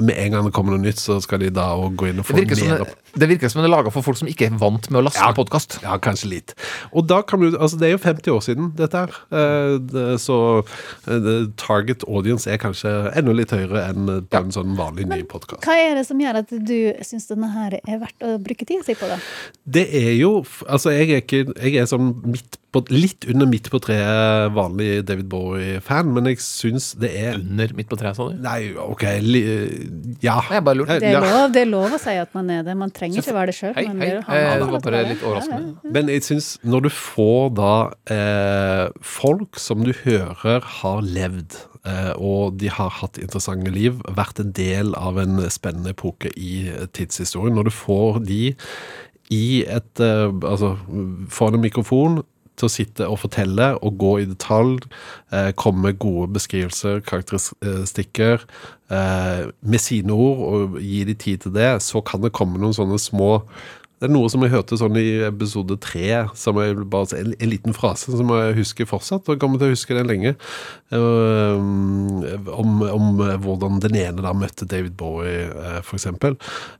Med 0.00 0.16
en 0.18 0.32
gang 0.32 0.44
det 0.44 0.52
kommer 0.54 0.74
noe 0.74 0.82
nytt, 0.82 0.98
så 1.00 1.20
skal 1.20 1.40
de 1.40 1.50
da 1.50 1.72
òg 1.76 1.96
gå 1.96 2.10
inn 2.10 2.20
og 2.20 2.26
få 2.26 2.36
mer 2.36 2.46
det, 2.46 2.94
det 3.16 3.28
virker 3.28 3.48
som 3.50 3.62
det 3.62 3.68
er 3.70 3.74
laga 3.76 3.90
for 3.92 4.02
folk 4.06 4.16
som 4.20 4.28
ikke 4.30 4.46
er 4.50 4.58
vant 4.60 4.90
med 4.90 5.00
å 5.00 5.04
laste 5.08 5.20
Ja. 5.24 5.32
podkast. 5.32 5.78
ja, 5.82 5.96
kanskje 5.98 6.28
litt. 6.30 6.54
Og 6.92 7.06
da 7.06 7.22
kan 7.22 7.40
du, 7.40 7.50
altså 7.58 7.78
Det 7.78 7.88
er 7.88 7.92
jo 7.96 7.98
50 7.98 8.30
år 8.30 8.40
siden, 8.44 8.70
dette 8.76 8.92
her. 8.94 9.10
Eh, 9.32 9.78
det, 9.78 10.20
så 10.20 10.64
eh, 11.08 11.46
target 11.56 12.04
audience 12.08 12.46
er 12.50 12.58
kanskje 12.58 12.92
enda 13.16 13.32
litt 13.36 13.50
høyere 13.50 13.88
enn 13.90 14.06
på 14.30 14.36
en 14.44 14.52
sånn 14.54 14.76
vanlig 14.78 15.06
ny 15.10 15.22
podkast. 15.24 15.64
Hva 15.66 15.76
er 15.76 15.94
det 16.00 16.06
som 16.06 16.18
gjør 16.20 16.40
at 16.42 16.50
du 16.50 16.76
syns 17.02 17.26
denne 17.30 17.50
her 17.52 17.78
er 17.80 17.98
verdt 18.02 18.22
å 18.26 18.36
bruke 18.42 18.66
tida 18.68 18.84
si 18.86 18.94
på? 18.94 19.08
da? 19.10 19.18
Det 19.66 19.86
er 19.94 20.14
jo 20.18 20.44
Altså, 20.68 20.90
jeg 20.94 21.10
er 21.10 21.20
ikke 21.22 21.54
Jeg 21.62 21.76
er 21.82 21.86
sånn 21.90 22.14
midt 22.24 22.56
på, 22.72 22.84
litt 22.94 23.24
under 23.28 23.46
midt 23.50 23.66
på 23.70 23.80
treet 23.82 24.52
vanlig 24.54 25.04
David 25.04 25.26
Bowie-fan, 25.28 26.12
men 26.14 26.24
jeg 26.30 26.38
syns 26.38 26.92
det 27.00 27.10
er 27.18 27.34
Under 27.34 27.72
midt 27.74 27.88
på 27.90 27.98
treet, 27.98 28.14
sa 28.16 28.28
du? 28.30 28.36
Nei, 28.38 28.72
OK 28.78 29.02
li, 29.26 29.42
Ja. 30.22 30.40
Jeg 30.50 30.62
bare 30.64 30.76
lurte. 30.78 31.00
Det 31.00 31.08
er, 31.10 31.12
Ja. 31.12 31.20
lov, 31.20 31.52
det 31.52 31.62
er 31.62 31.70
lov 31.70 31.90
å 31.90 31.98
si 32.00 32.10
at 32.16 32.32
man 32.34 32.50
er 32.50 32.62
det. 32.62 32.76
Man 32.76 32.90
trenger 33.00 33.22
ikke 33.24 33.34
være 33.36 33.50
det 33.50 33.56
sjøl. 33.56 33.72
Hei, 33.78 33.86
hei. 33.88 34.10
Eh, 34.20 34.52
Det 34.60 34.68
var 34.70 34.84
bare 34.84 35.02
litt 35.08 35.24
overraskende. 35.24 35.92
Men 35.96 36.12
jeg 36.12 36.22
syns 36.28 36.50
når 36.62 36.86
du 36.86 36.90
får 36.94 37.50
da 37.58 37.72
eh, 38.14 38.86
folk 39.02 39.58
som 39.60 39.82
du 39.86 39.92
hører 40.04 40.60
har 40.80 41.00
levd, 41.06 41.58
eh, 41.88 42.12
og 42.20 42.58
de 42.60 42.68
har 42.76 42.90
hatt 43.00 43.18
interessante 43.22 43.72
liv, 43.74 44.00
vært 44.16 44.40
en 44.42 44.52
del 44.56 44.94
av 45.00 45.18
en 45.22 45.40
spennende 45.50 45.94
epoke 45.96 46.30
i 46.36 46.66
eh, 46.68 46.86
tidshistorien, 46.92 47.56
når 47.56 47.70
du 47.70 47.74
får 47.74 48.20
de 48.28 48.42
i 49.30 49.62
et 49.70 50.00
eh, 50.02 50.26
Altså 50.42 50.72
foran 51.30 51.54
en 51.58 51.62
mikrofon 51.62 52.20
til 52.60 52.68
å 52.68 52.72
sitte 52.72 53.08
og 53.08 53.20
fortelle 53.24 53.72
og 53.80 53.98
gå 54.00 54.12
i 54.22 54.28
detalj, 54.28 54.78
eh, 55.32 55.50
komme 55.56 55.88
med 55.88 55.98
gode 56.02 56.30
beskrivelser, 56.36 57.02
karakteristikker, 57.06 58.46
eh, 58.90 59.50
med 59.62 59.80
sine 59.80 60.12
ord, 60.12 60.40
og 60.52 60.80
gi 60.80 61.04
de 61.04 61.14
tid 61.14 61.46
til 61.46 61.56
det, 61.56 61.82
så 61.82 62.04
kan 62.04 62.22
det 62.22 62.34
komme 62.36 62.60
noen 62.60 62.76
sånne 62.76 63.00
små 63.00 63.42
det 64.00 64.08
er 64.08 64.14
noe 64.14 64.30
som 64.32 64.44
jeg 64.44 64.54
hørte 64.54 64.78
sånn 64.80 64.96
i 64.96 65.20
episode 65.28 65.76
tre, 65.84 66.06
en, 66.24 67.34
en 67.36 67.50
liten 67.50 67.76
frase 67.76 68.14
som 68.16 68.32
jeg 68.32 68.56
husker 68.56 68.88
fortsatt, 68.88 69.26
og 69.26 69.36
jeg 69.36 69.42
kommer 69.42 69.60
til 69.60 69.68
å 69.68 69.74
huske 69.74 69.96
den 69.96 70.08
lenge, 70.08 70.34
uh, 70.96 71.60
om, 72.56 72.80
om 72.88 73.20
hvordan 73.44 73.80
den 73.84 73.98
ene 74.00 74.24
da 74.24 74.32
møtte 74.36 74.68
David 74.68 74.96
Bowie, 75.00 75.50
uh, 75.52 75.80
for 75.84 76.00
eksempel. 76.00 76.38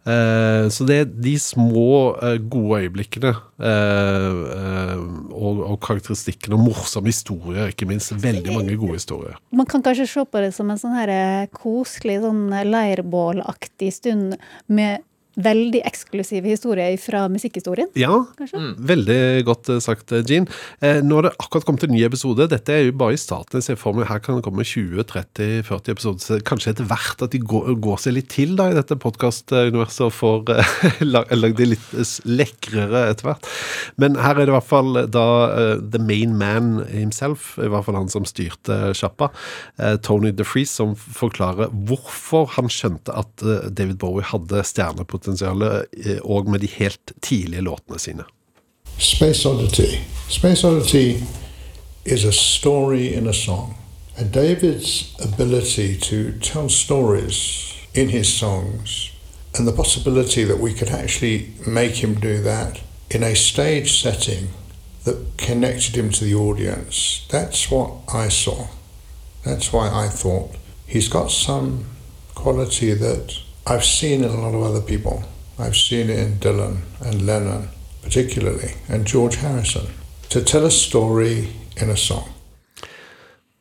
Eh, 0.08 0.66
så 0.72 0.86
det 0.88 0.96
er 1.02 1.10
de 1.12 1.34
små, 1.40 2.16
uh, 2.22 2.36
gode 2.40 2.86
øyeblikkene, 2.86 3.34
eh, 3.60 4.40
eh, 4.56 4.96
og, 5.30 5.60
og 5.66 5.76
karakteristikkene, 5.84 6.56
og 6.56 6.70
morsomme 6.70 7.12
historier, 7.12 7.70
ikke 7.72 7.88
minst. 7.88 8.14
Veldig 8.20 8.54
mange 8.54 8.78
gode 8.80 8.98
historier. 8.98 9.36
Man 9.54 9.68
kan 9.70 9.84
kanskje 9.84 10.08
se 10.08 10.24
på 10.24 10.42
det 10.42 10.52
som 10.56 10.70
en 10.72 10.80
sånn 10.80 10.96
her 10.96 11.12
eh, 11.14 11.46
koselig, 11.54 12.20
sånn 12.24 12.48
leirbålaktig 12.70 13.92
stund 13.94 14.36
med 14.72 15.04
veldig 15.44 15.82
eksklusive 15.88 16.50
historier 16.50 16.96
fra 17.00 17.24
musikkhistorien. 17.32 17.90
Ja, 17.98 18.22
mm. 18.40 18.72
veldig 18.90 19.20
godt 19.48 19.70
eh, 19.72 19.80
sagt, 19.82 20.12
eh, 20.12 20.24
Jean. 20.26 20.48
Eh, 20.80 21.00
nå 21.04 21.20
har 21.20 21.28
det 21.28 21.34
akkurat 21.38 21.66
kommet 21.68 21.86
en 21.86 21.94
ny 21.94 22.02
episode. 22.06 22.48
Dette 22.50 22.74
er 22.74 22.86
jo 22.88 22.96
bare 23.00 23.16
i 23.16 23.20
starten. 23.20 23.60
Jeg 23.60 23.70
ser 23.70 23.80
for 23.80 23.96
meg 23.96 24.08
Her 24.10 24.22
kan 24.24 24.38
det 24.38 24.46
komme 24.46 24.66
20-30-40 24.66 25.92
episoder. 25.94 26.24
Så 26.24 26.40
kanskje 26.46 26.74
etter 26.74 26.88
hvert 26.90 27.22
at 27.24 27.34
de 27.34 27.40
går, 27.42 27.72
går 27.82 28.00
seg 28.04 28.16
litt 28.16 28.30
til 28.32 28.56
da 28.58 28.70
i 28.70 28.76
dette 28.76 28.98
podkastuniverset 29.00 30.06
og 30.08 30.14
får 30.16 30.54
eh, 30.56 31.04
lagd 31.40 31.60
det 31.60 31.70
litt 31.74 31.88
s- 32.00 32.20
lekrere 32.28 33.06
etter 33.10 33.30
hvert. 33.30 33.48
Men 34.00 34.18
her 34.20 34.36
er 34.36 34.46
det 34.46 34.52
i 34.52 34.56
hvert 34.56 34.68
fall 34.70 35.02
da 35.12 35.26
uh, 35.50 35.76
the 35.80 36.00
main 36.02 36.36
man 36.38 36.80
himself, 36.90 37.52
i 37.60 37.68
hvert 37.70 37.86
fall 37.86 37.98
han 37.98 38.10
som 38.12 38.26
styrte 38.28 38.92
sjappa, 38.96 39.30
uh, 39.80 39.96
Tony 40.04 40.32
DeFreeze, 40.36 40.72
som 40.80 40.94
forklarer 40.96 41.72
hvorfor 41.88 42.48
han 42.56 42.70
skjønte 42.72 43.14
at 43.16 43.44
uh, 43.46 43.68
David 43.70 43.98
Bowie 44.02 44.26
hadde 44.26 44.62
stjernepotensial, 44.66 45.29
eh, 46.06 46.18
og 46.24 46.50
med 46.50 46.58
de 46.58 46.66
helt 46.66 47.12
tidlige 47.22 47.60
låtene 47.60 47.98
sine. 47.98 48.22
Space 48.98 49.48
Oddity. 49.48 49.96
Space 50.28 50.66
Oddity 50.66 51.22
is 52.04 52.24
a 52.24 52.32
story 52.32 53.14
in 53.16 53.26
a 53.26 53.32
song. 53.32 53.76
And 54.16 54.32
David's 54.32 55.16
ability 55.32 55.96
to 55.96 56.32
tell 56.42 56.68
stories 56.68 57.72
in 57.94 58.08
his 58.08 58.26
songs 58.26 59.12
and 59.54 59.66
the 59.66 59.72
possibility 59.72 60.44
that 60.44 60.60
we 60.60 60.74
could 60.74 60.90
actually 60.90 61.54
make 61.66 62.04
him 62.04 62.14
do 62.14 62.42
that 62.42 62.80
in 63.10 63.22
a 63.22 63.34
stage 63.34 64.02
setting 64.02 64.48
that 65.04 65.16
connected 65.38 65.96
him 65.96 66.10
to 66.10 66.24
the 66.24 66.34
audience. 66.34 67.26
That's 67.30 67.70
what 67.70 67.90
I 68.12 68.28
saw. 68.28 68.66
That's 69.44 69.72
why 69.72 69.88
I 69.88 70.08
thought 70.08 70.50
he's 70.86 71.08
got 71.08 71.30
some 71.30 71.86
quality 72.34 72.94
that 72.94 73.38
I've 73.70 73.84
seen 73.84 74.24
it 74.24 74.32
in 74.32 74.36
a 74.36 74.40
lot 74.40 74.54
of 74.54 74.62
other 74.62 74.80
people. 74.80 75.22
I've 75.56 75.76
seen 75.76 76.10
it 76.10 76.18
in 76.18 76.40
Dylan 76.40 76.78
and 77.00 77.24
Lennon, 77.24 77.68
particularly, 78.02 78.74
and 78.88 79.06
George 79.06 79.36
Harrison. 79.36 79.86
To 80.30 80.42
tell 80.42 80.66
a 80.66 80.70
story 80.72 81.48
in 81.76 81.88
a 81.88 81.96
song. 81.96 82.28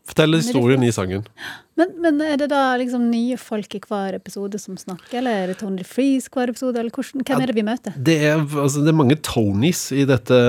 Fortell 0.06 0.34
historien 0.34 0.84
i 0.84 0.92
sangen. 0.92 1.28
Men, 1.80 1.94
men 2.04 2.20
er 2.26 2.38
det 2.42 2.50
da 2.52 2.62
liksom 2.80 3.06
nye 3.12 3.38
folk 3.40 3.76
i 3.78 3.80
hver 3.88 4.18
episode 4.18 4.60
som 4.60 4.76
snakker, 4.80 5.20
eller 5.22 5.44
er 5.46 5.52
det 5.54 5.58
Tony 5.62 5.84
Freeze 5.88 6.28
hver 6.34 6.52
episode, 6.52 6.76
eller 6.82 6.92
hvordan, 6.92 7.24
hvem 7.24 7.44
er 7.46 7.52
det 7.52 7.56
vi 7.56 7.64
møter? 7.68 7.96
Det 8.10 8.18
er, 8.30 8.42
altså, 8.44 8.82
det 8.84 8.92
er 8.92 8.98
mange 9.00 9.16
Tonys 9.24 9.86
i, 9.96 10.04
dette, 10.10 10.40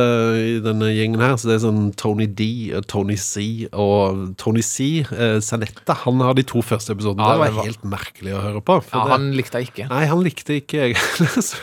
i 0.40 0.56
denne 0.64 0.88
gjengen 0.90 1.22
her. 1.22 1.36
Så 1.40 1.50
det 1.50 1.56
er 1.58 1.62
sånn 1.66 1.90
Tony 2.00 2.26
D, 2.26 2.48
Tony 2.90 3.16
C 3.20 3.68
og 3.70 4.34
Tony 4.40 4.64
C. 4.66 4.88
Eh, 5.06 5.38
Sanetta 5.44 5.94
han 6.04 6.20
har 6.24 6.34
de 6.38 6.44
to 6.50 6.62
første 6.66 6.96
episodene. 6.96 7.22
Ja, 7.22 7.36
det 7.36 7.40
det 7.40 7.44
var 7.46 7.56
var- 7.60 7.68
helt 7.70 7.86
merkelig 7.94 8.34
å 8.36 8.42
høre 8.48 8.60
på. 8.64 8.78
for 8.82 8.98
Ja, 8.98 9.04
det- 9.04 9.12
han 9.16 9.30
likte 9.38 9.60
jeg 9.62 9.70
ikke. 9.70 9.88
Nei, 9.92 10.02
han 10.10 10.24
likte 10.26 10.58
ikke 10.60 10.82
jeg 10.88 10.96
så. 11.46 11.56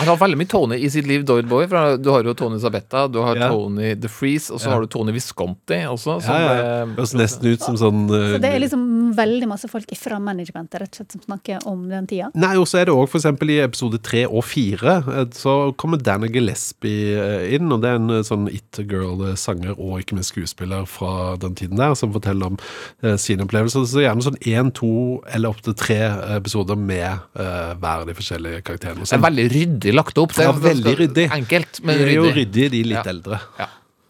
Han 0.00 0.08
har 0.10 0.16
veldig 0.18 0.38
mye 0.42 0.50
Tony 0.50 0.76
i 0.82 0.88
sitt 0.90 1.06
liv, 1.06 1.24
Doyd 1.28 1.48
Boy. 1.48 1.66
For 1.70 1.96
du 2.02 2.10
har 2.10 2.24
jo 2.26 2.34
Tony 2.34 2.58
Sabetta, 2.62 3.06
du 3.12 3.20
har 3.22 3.36
Ja. 3.38 3.48
Tony 3.52 3.94
Freeze, 4.08 4.50
og 4.50 4.58
så 4.60 4.66
Ja. 4.68 4.74
har 4.74 4.80
du 4.82 4.86
Tony 4.88 5.12
Visconti 5.12 5.82
også. 5.86 6.18
Som 6.22 6.34
ja. 6.34 6.40
ja. 6.42 6.84
Det 6.86 6.96
høres 6.98 7.14
nesten 7.14 7.52
ut 7.52 7.60
som 7.62 7.76
sånn 7.76 8.02
eh, 8.10 8.32
Så 8.34 8.40
det 8.42 8.50
er 8.54 8.60
liksom 8.60 9.11
veldig 9.16 9.48
masse 9.50 9.68
folk 9.70 9.90
fra 9.98 10.18
managementet 10.22 10.80
rett 10.82 10.92
og 10.94 11.00
slett 11.02 11.12
som 11.16 11.22
snakker 11.26 11.66
om 11.70 11.84
den 11.90 12.06
tida. 12.10 12.30
Nei, 12.34 12.54
og 12.60 12.66
så 12.70 12.80
er 12.82 12.88
det 12.90 12.94
òg 12.96 13.08
f.eks. 13.08 13.26
i 13.48 13.58
episode 13.64 14.00
tre 14.02 14.24
og 14.26 14.44
fire 14.44 14.96
eh, 15.02 15.26
så 15.36 15.56
kommer 15.80 16.00
Danny 16.02 16.28
Gillespie 16.32 17.16
eh, 17.18 17.54
inn, 17.56 17.70
og 17.72 17.82
det 17.84 17.90
er 17.92 18.00
en 18.00 18.10
eh, 18.18 18.22
sånn 18.26 18.48
It 18.52 18.80
Girl-sanger 18.88 19.74
og 19.78 20.00
ikke 20.02 20.16
minst 20.18 20.32
skuespiller 20.34 20.86
fra 20.88 21.36
den 21.42 21.54
tiden 21.58 21.76
der, 21.80 21.94
som 21.98 22.12
forteller 22.14 22.52
om 22.52 22.58
eh, 23.02 23.16
sine 23.20 23.44
opplevelser. 23.46 23.84
Så 23.88 24.02
gjerne 24.04 24.24
sånn 24.24 24.40
én, 24.48 24.72
to 24.76 24.92
eller 25.32 25.52
opptil 25.52 25.74
tre 25.78 26.00
episoder 26.38 26.78
med 26.78 27.06
eh, 27.12 27.74
hver 27.76 28.02
av 28.02 28.08
de 28.08 28.16
forskjellige 28.18 28.62
karakterene. 28.66 29.04
Det 29.06 29.18
er 29.18 29.26
veldig 29.28 29.48
ryddig 29.52 29.94
lagt 29.96 30.18
opp. 30.22 30.34
Det 30.36 30.46
Ja, 30.46 30.52
er 30.54 30.64
veldig 30.70 30.96
ryddig. 31.04 31.28
Enkelt, 31.38 31.82
men 31.84 31.96
ryddig. 31.96 32.06
Det 32.06 32.12
er 32.12 32.18
jo 32.18 32.34
ryddig. 32.40 32.70
de 32.72 32.82
litt 32.92 32.98
Ja. 33.04 33.10
eldre. 33.12 33.40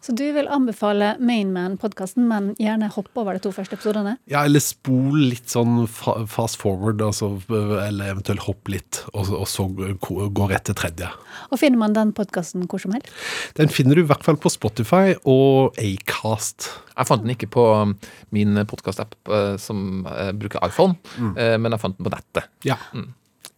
Så 0.03 0.11
du 0.11 0.25
vil 0.35 0.49
anbefale 0.51 1.13
Mainman-podkasten, 1.23 2.25
men 2.27 2.49
gjerne 2.59 2.89
hoppe 2.91 3.21
over 3.21 3.37
de 3.37 3.43
to 3.45 3.53
første 3.55 3.77
episodene? 3.77 4.17
Ja, 4.27 4.41
eller 4.43 4.59
spol 4.59 5.29
litt 5.31 5.47
sånn 5.53 5.85
fast 5.87 6.59
forward, 6.59 6.99
altså, 7.05 7.29
eller 7.47 8.11
eventuelt 8.11 8.43
hopp 8.43 8.67
litt, 8.73 8.99
og, 9.13 9.31
og 9.31 9.47
så 9.47 9.69
gå 9.71 10.49
rett 10.51 10.67
til 10.67 10.75
tredje. 10.75 11.07
Og 11.55 11.61
finner 11.61 11.79
man 11.85 11.95
den 11.95 12.11
podkasten 12.17 12.67
hvor 12.67 12.83
som 12.83 12.97
helst? 12.97 13.15
Den 13.55 13.71
finner 13.71 13.95
du 13.95 14.03
i 14.03 14.09
hvert 14.11 14.27
fall 14.27 14.41
på 14.43 14.51
Spotify 14.51 15.15
og 15.23 15.79
Acast. 15.79 16.73
Jeg 16.97 17.07
fant 17.07 17.23
den 17.23 17.37
ikke 17.37 17.53
på 17.55 17.67
um, 17.71 17.95
min 18.35 18.59
podkast-app 18.67 19.15
som 19.63 20.03
eh, 20.11 20.35
bruker 20.35 20.67
iPhone, 20.67 20.99
mm. 21.15 21.35
men 21.63 21.71
jeg 21.71 21.85
fant 21.87 21.95
den 21.95 22.11
på 22.11 22.17
nettet. 22.19 22.51
Ja. 22.67 22.81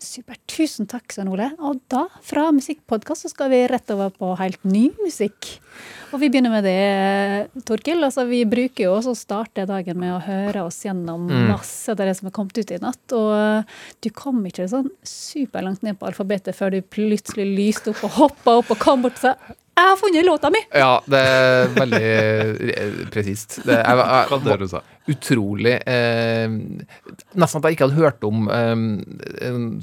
Supert. 0.01 0.41
Tusen 0.51 0.87
takk, 0.91 1.07
Svein 1.13 1.29
Ole. 1.31 1.47
Og 1.63 1.79
da, 1.91 2.05
fra 2.23 2.49
musikkpodkast, 2.53 3.25
så 3.25 3.31
skal 3.31 3.49
vi 3.53 3.61
rett 3.71 3.89
over 3.95 4.11
på 4.13 4.33
helt 4.39 4.61
ny 4.67 4.89
musikk. 5.01 5.53
Og 6.13 6.19
vi 6.21 6.29
begynner 6.31 6.51
med 6.53 6.67
det, 6.67 7.63
Torkil. 7.67 8.03
Altså, 8.05 8.25
vi 8.29 8.43
bruker 8.47 8.85
jo 8.85 8.93
også 8.97 9.15
å 9.15 9.19
starte 9.19 9.65
dagen 9.67 9.99
med 9.99 10.13
å 10.15 10.21
høre 10.23 10.65
oss 10.67 10.81
gjennom 10.85 11.25
Mm. 11.29 11.47
masse 11.51 11.89
av 11.91 11.97
det 11.97 12.15
som 12.17 12.27
er 12.27 12.35
kommet 12.35 12.57
ut 12.57 12.71
i 12.71 12.77
natt. 12.79 13.15
Og 13.15 13.65
du 14.01 14.09
kom 14.11 14.43
ikke 14.45 14.67
sånn 14.69 14.89
superlangt 15.03 15.83
ned 15.83 15.97
på 15.99 16.07
alfabetet 16.07 16.55
før 16.55 16.71
du 16.71 16.81
plutselig 16.81 17.47
lyste 17.55 17.89
opp 17.95 18.03
og 18.03 18.11
hoppa 18.19 18.57
opp 18.59 18.71
og 18.71 18.79
kom 18.79 19.01
bort 19.01 19.15
og 19.15 19.19
sa 19.19 19.35
'Jeg 19.75 19.89
har 19.89 19.97
funnet 19.97 20.25
låta 20.25 20.49
mi!' 20.49 20.65
Ja, 20.73 21.01
det 21.05 21.19
er 21.19 21.67
veldig 21.75 22.01
eh, 22.01 23.09
presist. 23.11 23.59
Det 23.65 23.75
er, 23.75 23.83
jeg, 23.83 24.59
jeg, 24.59 24.69
sa. 24.69 24.81
Utrolig 25.11 25.75
eh, 25.85 26.45
Nesten 27.37 27.59
at 27.59 27.67
jeg 27.67 27.75
ikke 27.75 27.87
hadde 27.87 27.99
hørt 27.99 28.25
om 28.25 28.47
eh, 28.51 28.73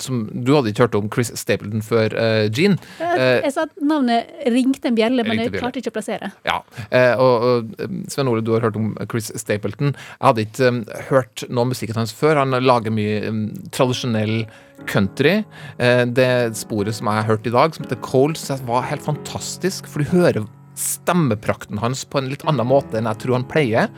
som, 0.02 0.22
Du 0.32 0.54
hadde 0.56 0.72
ikke 0.72 0.86
hørt 0.86 0.98
om 0.98 1.10
Chris 1.12 1.32
Stapleton 1.38 1.84
før 1.86 2.16
eh, 2.18 2.46
Gene. 2.52 2.78
Jeg, 2.98 3.42
jeg 3.46 3.54
sa 3.54 3.66
at 3.68 3.76
navnet 3.82 4.30
ringte 4.52 4.90
en 4.90 4.98
bjelle, 4.98 5.24
men 5.26 5.44
jeg 5.44 5.52
klarte 5.54 5.82
ikke 5.82 5.92
å 5.92 5.96
plassere. 5.96 6.32
Ja, 6.48 6.58
eh, 6.90 7.12
og, 7.20 7.46
og 7.46 7.86
Svein 8.12 8.30
Ole, 8.30 8.44
du 8.44 8.52
har 8.56 8.66
hørt 8.66 8.78
om 8.78 8.92
Chris 9.10 9.30
Stapleton. 9.38 9.94
Jeg 9.94 10.26
hadde 10.26 10.46
ikke 10.46 10.70
eh, 10.72 11.06
hørt 11.10 11.46
noe 11.48 11.66
av 11.66 11.72
musikken 11.72 12.00
hans 12.00 12.14
før. 12.16 12.42
Han 12.42 12.56
lager 12.62 12.94
mye 12.94 13.20
eh, 13.28 13.42
tradisjonell 13.74 14.42
country. 14.90 15.38
Eh, 15.78 16.04
det 16.08 16.30
sporet 16.58 16.96
som 16.98 17.10
jeg 17.10 17.22
har 17.22 17.30
hørt 17.30 17.46
i 17.46 17.54
dag, 17.54 17.76
som 17.76 17.86
heter 17.86 18.02
Coles, 18.04 18.48
var 18.66 18.88
helt 18.90 19.06
fantastisk, 19.06 19.90
for 19.90 20.02
du 20.02 20.12
hører 20.12 20.42
stemmeprakten 20.78 21.78
hans 21.82 22.04
på 22.08 22.20
en 22.20 22.30
litt 22.32 22.44
annen 22.48 22.68
måte 22.68 22.98
enn 22.98 23.08
jeg 23.10 23.22
tror 23.24 23.38
han 23.38 23.48
pleier. 23.48 23.90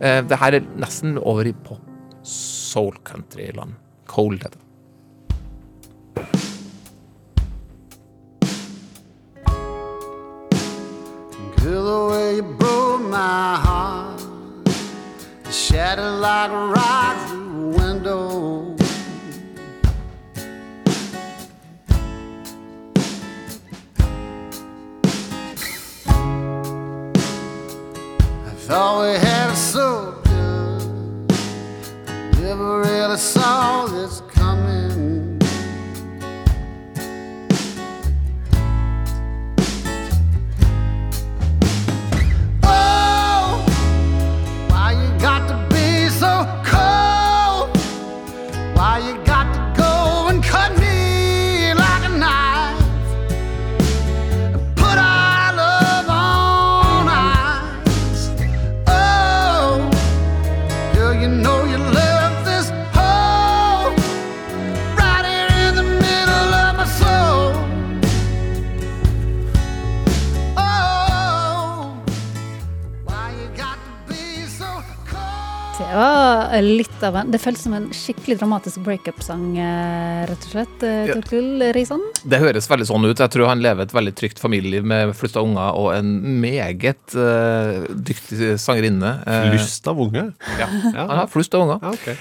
Eh, 0.00 0.20
det 0.24 0.38
her 0.40 0.58
er 0.58 0.68
nesten 0.80 1.18
over 1.20 1.48
i 1.48 1.54
pop 1.66 1.82
soul 2.22 2.94
country-land. 3.04 3.74
Cold 4.06 4.42
heter 4.42 4.58
det. 4.58 4.62
Girl, 11.62 11.84
the 11.84 12.08
way 12.10 12.36
you 12.36 12.42
broke 12.42 13.02
my 13.02 13.56
heart, 13.62 14.20
litt 76.60 77.02
av 77.02 77.16
en 77.16 77.30
Det 77.32 77.40
føltes 77.40 77.62
som 77.64 77.72
en 77.76 77.88
skikkelig 77.96 78.36
dramatisk 78.40 78.82
breakup-sang, 78.84 79.56
eh, 79.56 80.26
rett 80.28 80.44
og 80.44 80.50
slett. 80.52 80.82
eh. 80.84 81.12
Torkil 81.14 81.62
Risan. 81.72 82.02
Det 82.28 82.40
høres 82.42 82.68
veldig 82.68 82.86
sånn 82.90 83.06
ut. 83.08 83.18
Jeg 83.18 83.32
tror 83.32 83.48
han 83.48 83.62
lever 83.64 83.82
et 83.86 83.94
veldig 83.94 84.14
trygt 84.14 84.38
familieliv 84.42 84.84
med 84.84 85.14
flust 85.16 85.36
av 85.36 85.46
unger 85.46 85.78
og 85.78 85.94
en 85.94 86.40
meget 86.42 87.16
uh, 87.16 87.86
dyktig 87.88 88.58
sangerinne. 88.60 89.14
Flust 89.24 89.86
av 89.88 90.00
unger? 90.00 90.32
Ja. 90.58 90.66
Han 90.66 91.16
har 91.16 91.30
flust 91.32 91.54
av 91.54 91.64
unger. 91.64 91.78
Ja, 91.82 91.92
okay. 91.96 92.16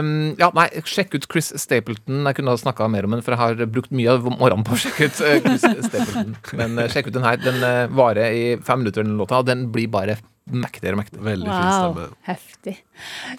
um, 0.00 0.34
ja, 0.38 0.50
nei, 0.54 0.68
sjekk 0.88 1.14
ut 1.14 1.28
Chris 1.30 1.52
Stapleton. 1.54 2.24
Jeg 2.26 2.40
kunne 2.40 2.54
ha 2.54 2.60
snakka 2.60 2.88
mer 2.90 3.04
om 3.06 3.14
den, 3.14 3.22
for 3.22 3.36
jeg 3.36 3.42
har 3.42 3.70
brukt 3.70 3.92
mye 3.94 4.16
av 4.16 4.26
morgenen 4.26 4.66
på 4.66 4.74
å 4.74 4.80
sjekke 4.80 5.10
ut 5.10 5.20
Chris 5.44 5.62
Stapleton. 5.86 6.34
Men 6.58 6.78
uh, 6.80 6.88
sjekk 6.90 7.12
ut 7.12 7.18
den 7.20 7.28
her. 7.28 7.38
Den 7.42 7.62
uh, 7.62 7.86
varer 7.94 8.32
i 8.32 8.44
fem 8.64 8.82
minutter, 8.82 9.06
den 9.06 9.18
låta, 9.20 9.38
og 9.38 9.46
den 9.46 9.68
blir 9.74 9.88
bare 9.92 10.18
mektigere 10.50 10.96
og 10.96 11.02
mektigere. 11.02 11.24
Veldig 11.28 11.48
fin 11.48 11.68
Wow, 11.68 11.92
stemme. 11.94 12.06
heftig. 12.28 12.74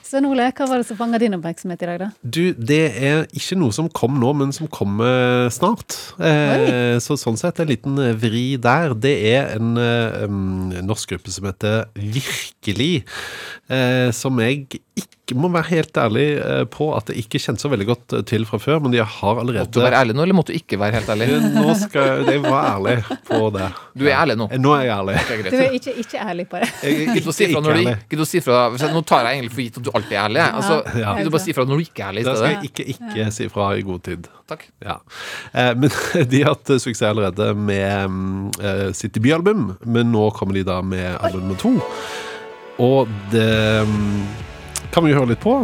Svein 0.07 0.27
Ole, 0.29 0.47
hva 0.55 0.67
var 0.69 0.81
det 0.81 0.87
som 0.87 0.99
fanga 0.99 1.19
din 1.21 1.35
oppmerksomhet 1.35 1.83
i 1.83 1.89
dag, 1.89 1.99
da? 1.99 2.09
Du, 2.23 2.41
det 2.53 2.81
er 2.95 3.25
ikke 3.35 3.57
noe 3.59 3.75
som 3.75 3.89
kom 3.89 4.19
nå, 4.21 4.31
men 4.39 4.53
som 4.55 4.69
kommer 4.71 5.49
snart. 5.53 5.97
Eh, 6.19 6.97
så 7.03 7.17
sånn 7.19 7.39
sett 7.39 7.59
en 7.59 7.69
liten 7.71 7.99
vri 8.21 8.57
der. 8.61 8.95
Det 8.95 9.15
er 9.33 9.53
en 9.57 9.75
eh, 9.79 10.25
um, 10.25 10.69
norsk 10.85 11.15
gruppe 11.15 11.33
som 11.33 11.49
heter 11.49 11.87
Virkelig, 11.99 13.03
eh, 13.69 14.09
som 14.15 14.39
jeg 14.43 14.67
ikke 14.95 15.18
må 15.37 15.49
være 15.53 15.67
helt 15.69 15.97
ærlig 16.01 16.23
eh, 16.41 16.63
på 16.71 16.87
at 16.97 17.09
jeg 17.11 17.23
ikke 17.25 17.39
kjente 17.43 17.61
så 17.61 17.69
veldig 17.71 17.85
godt 17.89 18.13
eh, 18.17 18.23
til 18.29 18.45
fra 18.49 18.57
før, 18.61 18.79
men 18.81 18.93
de 18.95 19.01
har 19.03 19.41
allerede 19.41 19.65
Måtte 19.67 19.77
du 19.79 19.83
være 19.83 19.99
ærlig 20.01 20.15
nå, 20.17 20.23
eller 20.25 20.37
måtte 20.37 20.53
du 20.55 20.57
ikke 20.59 20.79
være 20.81 20.95
helt 20.97 21.09
ærlig? 21.13 21.27
Nå 21.53 21.75
skal 21.81 22.07
jeg 22.29 22.41
være 22.45 22.63
ærlig 22.73 22.95
på 23.29 23.39
det. 23.55 23.67
Du 23.99 24.05
er 24.07 24.15
ærlig 24.15 24.37
nå? 24.39 24.47
Nå 24.63 24.73
er 24.77 24.83
jeg 24.87 24.93
ærlig. 24.95 25.15
Du 25.49 25.57
er 25.59 25.77
ikke, 25.79 25.93
ikke 26.05 26.23
ærlig 26.23 26.47
på 26.49 26.61
det. 26.63 26.69
Jeg 26.83 26.95
er 27.09 27.13
Gidd 27.19 27.29
å 27.29 27.35
si 27.35 27.45
fra 27.45 27.51
ikke 27.51 27.63
når 27.65 27.69
du 27.69 27.81
ærlig. 27.83 27.95
gidd 28.13 28.25
si 28.31 28.41
fra 28.45 28.59
Nå 28.95 29.03
tar 29.09 29.27
jeg 29.29 29.39
egentlig 29.39 29.53
for 29.55 29.63
gitt 29.65 29.79
at 29.81 29.85
du 29.85 29.91
alltid 29.99 30.15
er 30.17 30.21
ærlig. 30.25 30.43
Altså, 30.49 30.79
Ja. 31.03 31.15
Gidd 31.19 31.29
du 31.29 31.33
bare 31.35 31.45
si 31.45 31.55
fra 31.57 31.65
når 31.69 31.81
du 31.83 31.85
ikke 31.89 32.03
er 32.05 32.11
ærlig 32.13 32.23
i 32.23 32.29
Da 32.29 32.35
skal 32.39 32.55
jeg 32.55 32.71
ikke 32.71 32.87
ikke 32.95 33.29
si 33.39 33.49
fra 33.53 33.69
i 33.77 33.85
god 33.85 34.03
tid. 34.07 34.29
Takk. 34.49 34.65
Ja. 34.85 34.95
Eh, 35.53 35.73
men 35.77 35.91
de 36.31 36.43
har 36.43 36.55
hatt 36.55 36.73
suksess 36.81 37.05
allerede 37.11 37.51
med 37.53 38.93
sitt 38.97 39.13
debutalbum, 39.17 39.75
men 39.85 40.11
nå 40.13 40.29
kommer 40.37 40.57
de 40.57 40.63
da 40.67 40.79
med 40.81 41.17
album 41.19 41.45
nummer 41.49 41.59
to. 41.61 41.75
Og 42.79 43.09
det 43.33 43.49
kan 44.93 45.05
vi 45.05 45.13
høre 45.13 45.33
litt 45.33 45.43
på. 45.43 45.59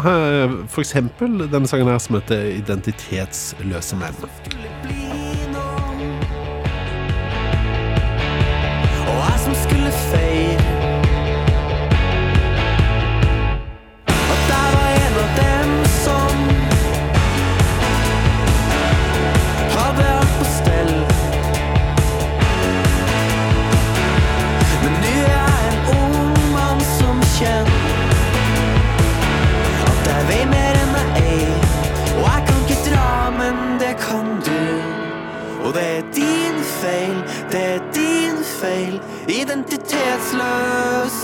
F.eks. 0.70 0.96
Denne 1.20 1.68
sangen 1.70 1.90
her 1.90 2.00
som 2.00 2.20
heter 2.20 2.46
'Identitetsløse 2.54 4.00
menn'. 4.00 5.05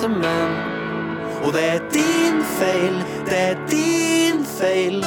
Identitetsløse 0.01 0.09
menn 0.09 1.45
Og 1.45 1.53
det 1.53 1.63
er 1.63 1.79
din 1.93 2.41
feil, 2.57 2.95
det 3.25 3.37
er 3.37 3.55
din 3.69 4.45
feil 4.45 5.05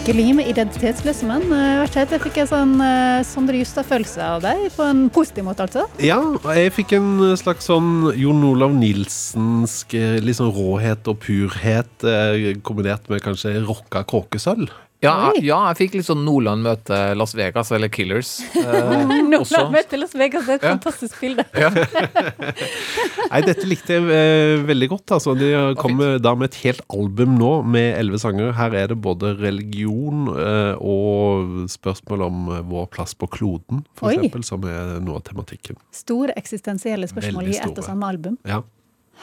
Virkelig 0.00 0.30
med 0.32 0.46
identitetsløse 0.48 1.26
menn. 1.28 1.42
Eh, 1.52 1.82
helt, 1.84 2.12
jeg 2.14 2.22
fikk 2.22 2.38
en 2.40 2.48
sånn 2.48 2.70
uh, 2.80 3.20
Sondre 3.28 3.58
Justad-følelse 3.60 4.22
av 4.24 4.38
deg, 4.40 4.62
på 4.72 4.86
en 4.88 5.02
positiv 5.12 5.44
måte, 5.44 5.66
altså. 5.68 5.82
Ja, 6.00 6.16
og 6.16 6.46
jeg 6.56 6.72
fikk 6.72 6.94
en 6.96 7.10
slags 7.36 7.68
sånn 7.68 8.08
Jon 8.16 8.40
Olav 8.48 8.72
Nilsensk 8.72 9.92
liksom 10.24 10.54
råhet 10.56 11.04
og 11.04 11.20
purhet, 11.20 11.92
eh, 12.08 12.54
kombinert 12.64 13.12
med 13.12 13.20
kanskje 13.26 13.58
rocka 13.60 14.00
kråkesølv. 14.08 14.72
Ja, 15.00 15.30
ja, 15.40 15.58
jeg 15.70 15.76
fikk 15.78 15.94
litt 15.96 16.04
sånn 16.04 16.20
Nordland 16.26 16.60
møte 16.60 16.96
Las 17.16 17.32
Vegas, 17.38 17.70
eller 17.72 17.88
Killers. 17.88 18.34
Eh, 18.60 19.06
Nordland 19.08 19.34
også. 19.40 19.62
la 19.72 19.98
Las 20.02 20.12
Vegas, 20.14 20.44
det 20.44 20.52
er 20.52 20.58
et 20.58 20.66
Ja. 20.66 20.72
fantastisk 20.74 21.20
bilde. 21.22 21.44
Nei, 23.30 23.40
dette 23.46 23.64
likte 23.68 23.96
jeg 23.96 24.04
eh, 24.12 24.62
veldig 24.68 24.88
godt. 24.92 25.14
Altså. 25.16 25.34
De 25.38 25.48
kommer 25.80 26.18
da 26.22 26.34
med 26.38 26.50
et 26.50 26.58
helt 26.64 26.82
album 26.92 27.36
nå 27.40 27.50
med 27.64 27.94
elleve 27.98 28.20
sanger. 28.22 28.52
Her 28.58 28.76
er 28.82 28.92
det 28.92 28.98
både 29.02 29.32
religion 29.40 30.28
eh, 30.34 30.74
og 30.80 31.64
spørsmål 31.72 32.26
om 32.28 32.44
eh, 32.58 32.62
vår 32.70 32.90
plass 32.94 33.16
på 33.16 33.28
kloden, 33.32 33.84
for 33.98 34.10
Oi. 34.10 34.16
eksempel, 34.18 34.44
som 34.46 34.68
er 34.68 34.98
noe 35.04 35.20
av 35.20 35.26
tematikken. 35.30 35.80
Store 35.96 36.36
eksistensielle 36.40 37.08
spørsmål 37.10 37.52
i 37.54 37.58
ett 37.58 37.72
og 37.80 37.86
samme 37.86 38.08
album. 38.12 38.36
Ja. 38.48 38.62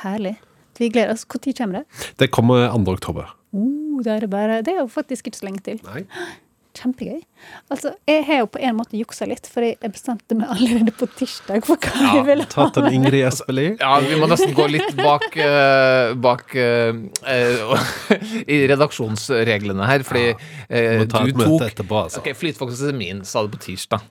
Herlig. 0.04 0.36
Vi 0.80 0.90
gleder 0.94 1.14
oss. 1.14 1.26
Når 1.26 1.54
kommer 1.58 1.82
det? 1.82 2.10
Det 2.18 2.32
kommer 2.32 2.68
2. 2.74 2.98
oktober. 2.98 3.32
Uh, 3.54 4.02
det, 4.04 4.12
er 4.24 4.28
bare, 4.28 4.62
det 4.62 4.76
er 4.76 4.84
jo 4.84 4.92
faktisk 4.92 5.28
ikke 5.28 5.40
så 5.40 5.50
lenge 5.50 5.64
til. 5.66 5.82
Nei. 5.88 6.06
Kjempegøy. 6.78 7.22
Altså, 7.74 7.92
Jeg 8.06 8.26
har 8.28 8.44
jo 8.44 8.50
på 8.54 8.60
en 8.62 8.76
måte 8.78 8.98
juksa 9.00 9.26
litt, 9.26 9.48
for 9.50 9.66
jeg 9.66 9.92
bestemte 9.94 10.38
meg 10.38 10.52
allerede 10.54 10.94
på 10.94 11.08
tirsdag 11.18 11.66
for 11.66 11.82
hva 11.82 12.12
jeg 12.20 12.26
ville 12.28 12.46
ha. 12.46 12.52
Tatt 12.54 12.78
en 12.82 12.90
Ingrid 12.94 13.26
Espelid. 13.26 13.82
Ja, 13.82 13.98
vi 14.04 14.20
må 14.20 14.30
nesten 14.30 14.54
gå 14.58 14.68
litt 14.70 14.94
bak, 15.00 15.26
uh, 15.42 16.14
bak 16.22 16.54
uh, 16.54 17.82
i 18.56 18.62
redaksjonsreglene 18.70 19.90
her, 19.90 20.06
fordi 20.08 20.30
uh, 20.36 21.04
du 21.08 21.34
tok 21.42 21.68
etterpå, 21.72 22.04
altså. 22.06 22.22
Ok, 22.22 22.34
er 22.94 22.98
min, 23.00 23.26
sa 23.26 23.48
det 23.48 23.58
på 23.58 23.66
tirsdag. 23.72 24.06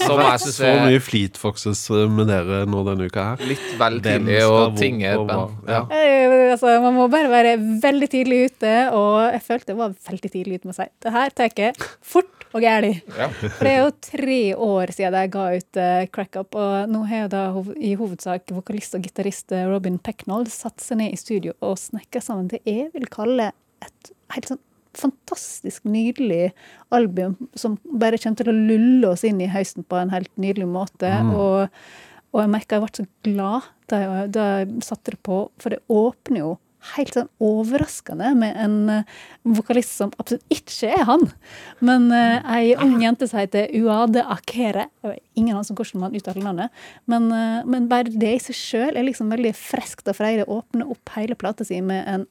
Som 0.00 0.20
jeg 0.20 0.40
syns 0.42 0.56
Så 0.56 0.70
mye 0.80 1.00
Fleet 1.04 1.36
Foxes 1.40 1.82
med 2.10 2.30
dere 2.30 2.62
nå 2.68 2.82
denne 2.86 3.08
uka 3.10 3.26
her. 3.32 3.44
litt 3.50 3.70
vel 3.80 4.00
tidlig 4.04 4.40
å 4.46 4.60
tinge 4.78 5.12
et 5.12 5.26
band. 5.28 5.58
Ja. 5.68 5.84
Eh, 5.90 6.40
Altså, 6.50 6.72
man 6.82 6.96
må 6.96 7.06
bare 7.10 7.30
være 7.30 7.54
veldig 7.82 8.08
tidlig 8.10 8.38
ute, 8.50 8.74
og 8.96 9.20
jeg 9.30 9.42
følte 9.44 9.72
jeg 9.72 9.78
var 9.78 9.94
veldig 10.08 10.30
tidlig 10.32 10.58
ute 10.58 10.68
med 10.68 10.74
å 10.74 10.78
si 10.80 10.86
det 11.04 11.12
her 11.14 11.34
tar 11.36 11.50
jeg 11.60 11.74
fort 12.02 12.46
og 12.50 12.64
gærlig. 12.64 12.96
Ja. 13.14 13.28
For 13.30 13.66
det 13.66 13.72
er 13.72 13.84
jo 13.84 13.92
tre 14.02 14.38
år 14.66 14.92
siden 14.96 15.18
jeg 15.20 15.32
ga 15.36 15.44
ut 15.54 15.78
uh, 15.78 16.06
Crack 16.10 16.40
Up, 16.40 16.58
og 16.58 16.90
nå 16.90 17.04
har 17.10 17.24
jo 17.24 17.30
da 17.36 17.42
hov 17.54 17.70
i 17.76 17.92
hovedsak 17.98 18.50
vokalist 18.56 18.96
og 18.98 19.06
gitarist 19.06 19.54
eh, 19.54 19.68
Robin 19.70 20.00
Pecknold 20.02 20.50
satt 20.50 20.82
seg 20.82 20.98
ned 21.02 21.14
i 21.14 21.20
studio 21.20 21.54
og 21.62 21.78
snekra 21.78 22.22
sammen 22.24 22.50
det 22.50 22.64
jeg 22.66 22.90
vil 22.96 23.06
kalle 23.12 23.52
et 23.84 24.10
helt 24.34 24.50
sånn 24.50 24.60
fantastisk 24.98 25.84
nydelig 25.88 26.50
album 26.94 27.36
som 27.58 27.76
bare 27.84 28.18
kommer 28.18 28.40
til 28.40 28.52
å 28.52 28.56
lulle 28.56 29.12
oss 29.12 29.24
inn 29.26 29.42
i 29.42 29.50
høsten 29.50 29.86
på 29.86 29.98
en 30.00 30.12
helt 30.14 30.32
nydelig 30.40 30.68
måte. 30.70 31.10
Mm. 31.10 31.34
Og, 31.34 31.84
og 32.34 32.42
jeg 32.42 32.52
merka 32.54 32.78
jeg 32.78 32.86
ble 32.86 32.96
så 32.98 33.06
glad 33.26 33.70
da 33.90 34.02
jeg, 34.02 34.32
da 34.34 34.48
jeg 34.60 34.82
satte 34.86 35.14
det 35.14 35.22
på, 35.26 35.44
for 35.60 35.74
det 35.74 35.82
åpner 35.90 36.44
jo 36.44 36.56
helt 36.94 37.12
sånn 37.14 37.28
overraskende 37.44 38.30
med 38.38 38.56
en 38.58 38.76
uh, 38.88 39.18
vokalist 39.56 39.92
som 39.98 40.12
absolutt 40.20 40.46
ikke 40.52 40.88
er 40.94 41.04
han. 41.08 41.26
Men 41.84 42.08
uh, 42.12 42.40
ei 42.54 42.72
ung 42.80 42.96
jente 43.04 43.28
som 43.28 43.40
heter 43.42 43.68
Uade 43.82 44.24
Akere. 44.24 44.88
Jeg 45.02 45.14
vet 45.14 45.26
Ingen 45.40 45.54
annen 45.54 45.64
som 45.64 45.76
hvordan 45.78 46.02
man 46.02 46.16
uttaler 46.16 46.44
navnet. 46.44 46.80
Men, 47.10 47.28
uh, 47.32 47.60
men 47.68 47.88
bare 47.90 48.12
det 48.12 48.32
i 48.36 48.42
seg 48.48 48.58
sjøl 48.58 48.96
er 48.96 49.06
liksom 49.06 49.32
veldig 49.32 49.52
friskt 49.56 50.08
og 50.10 50.18
freidig. 50.18 50.48
Åpner 50.48 50.90
opp 50.92 51.14
hele 51.16 51.36
plata 51.38 51.66
si 51.68 51.80
med 51.84 52.08
en 52.10 52.26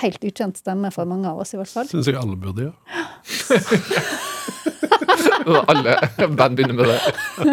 helt 0.00 0.24
ukjent 0.24 0.56
stemme 0.60 0.90
for 0.94 1.08
mange 1.08 1.28
av 1.28 1.42
oss, 1.42 1.54
i 1.54 1.60
hvert 1.60 1.72
fall. 1.72 1.88
Syns 1.90 2.08
jeg 2.10 2.18
alle 2.20 2.36
burde 2.40 2.68
gjøre. 2.68 2.76
Alle 5.46 5.94
band 6.28 6.56
begynner 6.56 6.74
med 6.74 6.88
det. 6.88 7.00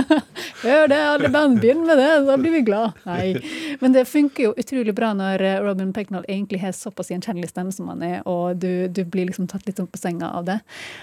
Gjør 0.64 0.88
det, 0.88 0.98
alle 0.98 1.30
band 1.30 1.60
begynner 1.62 1.86
med 1.90 2.00
det, 2.00 2.10
da 2.28 2.38
blir 2.40 2.54
vi 2.56 2.62
glad. 2.66 2.98
Nei. 3.06 3.34
Men 3.82 3.94
det 3.94 4.06
funker 4.10 4.48
jo 4.48 4.54
utrolig 4.58 4.96
bra 4.96 5.12
når 5.18 5.44
eh, 5.44 5.60
Robin 5.62 5.92
Pecknold 5.94 6.26
egentlig 6.32 6.62
har 6.64 6.74
såpass 6.76 7.12
gjenkjennelig 7.12 7.52
stemme 7.52 7.74
som 7.76 7.90
han 7.92 8.04
er, 8.08 8.16
og 8.30 8.58
du, 8.62 8.88
du 8.88 9.04
blir 9.06 9.28
liksom 9.30 9.50
tatt 9.52 9.68
litt 9.68 9.82
sånn 9.82 9.90
på 9.92 10.00
senga 10.02 10.32
av 10.40 10.48
det. 10.48 10.60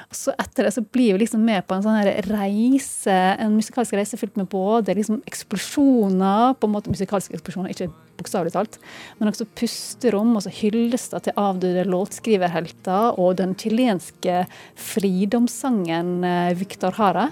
Og 0.08 0.18
så 0.18 0.34
etter 0.40 0.66
det 0.66 0.74
så 0.74 0.84
blir 0.84 1.14
vi 1.14 1.24
liksom 1.26 1.44
med 1.46 1.66
på 1.68 1.76
en 1.76 1.84
sånn 1.86 2.00
her 2.00 2.10
reise, 2.30 3.18
en 3.36 3.58
musikalsk 3.58 3.98
reise 4.00 4.18
fylt 4.20 4.40
med 4.40 4.50
både 4.50 4.96
liksom 4.98 5.20
eksplosjoner, 5.30 6.56
på 6.56 6.70
en 6.70 6.74
måte 6.74 6.92
musikalske 6.92 7.36
eksplosjoner, 7.36 7.76
ikke 7.76 7.90
bokstavelig 8.20 8.54
talt. 8.54 8.78
Men 9.18 9.32
også 9.32 9.48
pusterom, 9.58 10.36
og 10.36 10.44
så 10.44 10.52
hyllester 10.54 11.24
til 11.24 11.36
avdøde 11.40 11.86
låtskriverhelter 11.88 13.18
og 13.20 13.38
den 13.40 13.56
chilenske 13.58 14.44
fridomssangen 14.78 16.18
eh, 16.26 16.54
Victor 16.60 16.96
Hara. 17.00 17.30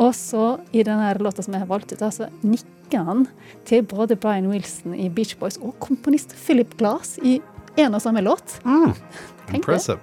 Og 0.00 0.14
så 0.16 0.56
i 0.74 0.82
denne 0.86 1.12
låta 1.22 1.44
som 1.44 1.54
jeg 1.54 1.62
har 1.62 1.70
valgt 1.70 1.94
ut, 1.94 2.02
så 2.12 2.28
nikker 2.42 3.06
han 3.06 3.26
til 3.68 3.84
både 3.86 4.18
Brian 4.18 4.50
Wilson 4.50 4.94
i 4.98 5.08
Beach 5.08 5.36
Boys 5.38 5.60
og 5.62 5.76
komponist 5.82 6.34
Philip 6.44 6.74
Glass 6.80 7.16
i 7.22 7.38
en 7.80 7.94
og 7.94 8.02
samme 8.02 8.24
låt. 8.24 8.58
Det. 9.44 9.58
Impressive. 9.58 9.98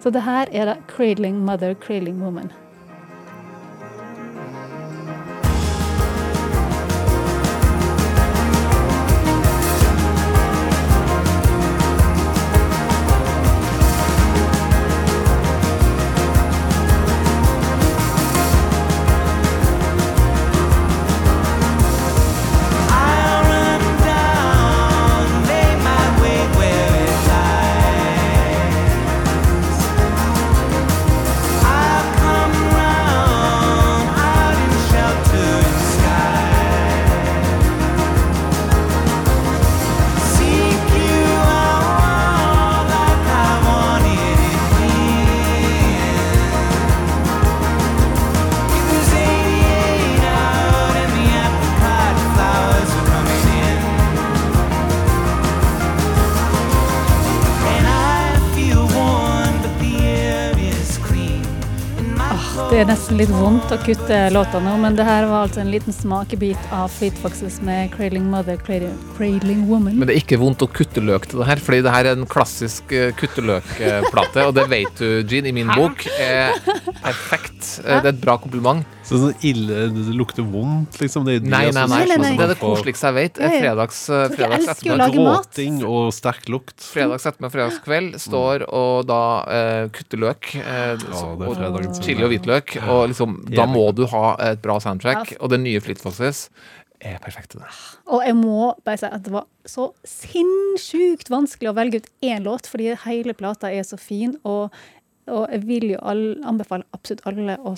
Så 0.00 0.08
det 0.10 0.22
her 0.24 0.48
er 0.52 0.64
det 0.64 0.76
'Cradling 0.88 1.44
Mother, 1.44 1.74
Cradling 1.74 2.16
Woman'. 2.22 2.48
Det 62.76 62.82
er 62.82 62.90
nesten 62.90 63.16
litt 63.16 63.30
vondt 63.32 63.70
å 63.72 63.76
kutte 63.80 64.16
låta 64.34 64.58
nå, 64.60 64.74
men 64.82 64.98
det 64.98 65.04
her 65.08 65.24
var 65.30 65.46
altså 65.46 65.62
en 65.62 65.70
liten 65.72 65.94
smakebit 65.96 66.66
av 66.76 66.90
Fleet 66.92 67.16
Foxes 67.22 67.54
med 67.64 67.88
'Cradling 67.94 68.26
Mother, 68.28 68.58
Cradling, 68.60 69.62
Woman'. 69.64 69.96
Men 69.96 70.04
det 70.04 70.12
er 70.12 70.20
ikke 70.20 70.36
vondt 70.42 70.60
å 70.60 70.68
kutte 70.68 71.00
løk 71.00 71.24
til 71.30 71.40
det 71.40 71.46
her, 71.48 71.56
fordi 71.56 71.78
det 71.86 71.94
her 71.94 72.10
er 72.10 72.18
en 72.18 72.28
klassisk 72.28 72.92
eh, 72.92 73.14
kutteløkplate, 73.16 74.44
og 74.44 74.52
det 74.60 74.66
vet 74.68 75.00
du, 75.00 75.24
Jean, 75.24 75.48
i 75.48 75.54
min 75.56 75.72
bok 75.72 76.04
er 76.20 76.52
perfekt. 77.00 77.80
Eh, 77.80 77.96
Det 77.96 78.10
er 78.10 78.12
et 78.12 78.20
bra 78.20 78.36
kompliment. 78.36 78.84
Så 79.06 79.20
sånn 79.22 79.44
ille 79.46 79.86
Det 79.94 80.14
lukter 80.18 80.42
vondt, 80.42 80.98
liksom? 80.98 81.26
Det, 81.28 81.38
de 81.44 81.50
Nei, 81.50 81.68
nei, 81.70 81.84
nei. 81.86 81.86
Nei, 81.86 82.06
nei, 82.10 82.16
nei. 82.24 82.30
Det 82.38 82.44
er 82.46 82.52
det 82.54 82.58
koseligste 82.58 83.10
jeg 83.12 83.16
vet. 83.16 83.38
Er. 83.38 83.54
Fredags, 83.62 84.00
eh, 84.10 84.24
fredags 84.34 84.70
ettermiddag. 84.72 85.14
Gråting 85.14 85.76
og 85.86 86.08
sterk 86.14 86.48
lukt. 86.50 86.74
Fredags 86.82 87.28
ettermiddag, 87.30 87.54
fredagskveld 87.54 88.18
står 88.22 88.66
og 88.66 89.06
da 89.06 89.22
uh, 89.46 89.88
kutter 89.94 90.22
løk. 90.26 90.50
Uh, 90.58 90.96
Ja, 91.06 91.92
sin 91.94 92.02
chili 92.02 92.26
og 92.26 92.32
hvitløk. 92.32 92.65
Og 92.86 93.06
liksom, 93.12 93.38
da 93.52 93.66
må 93.70 93.86
du 93.96 94.04
ha 94.10 94.34
et 94.50 94.62
bra 94.64 94.78
soundtrack. 94.82 95.36
Og 95.40 95.52
det 95.52 95.60
nye 95.62 95.82
Fleet 95.84 96.02
Foxes 96.02 96.46
er 97.04 97.18
perfekt 97.22 97.52
til 97.52 97.62
det. 97.62 97.70
Og 98.08 98.24
jeg 98.24 98.36
må 98.38 98.72
bare 98.86 99.00
si 99.00 99.08
at 99.08 99.24
det 99.26 99.32
var 99.34 99.46
så 99.68 99.90
sinnssykt 100.08 101.30
vanskelig 101.32 101.70
å 101.70 101.76
velge 101.76 102.02
ut 102.02 102.10
én 102.24 102.46
låt, 102.46 102.68
fordi 102.70 102.94
hele 103.04 103.36
plata 103.36 103.70
er 103.72 103.84
så 103.86 103.98
fin. 104.00 104.36
Og, 104.48 104.74
og 105.28 105.44
jeg 105.52 105.64
vil 105.68 105.90
jo 105.94 106.00
all, 106.02 106.24
anbefale 106.48 106.88
absolutt 106.96 107.26
alle 107.28 107.58
å 107.60 107.76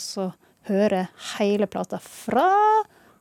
høre 0.69 1.07
hele 1.39 1.69
plata 1.71 2.01
fra 2.03 2.49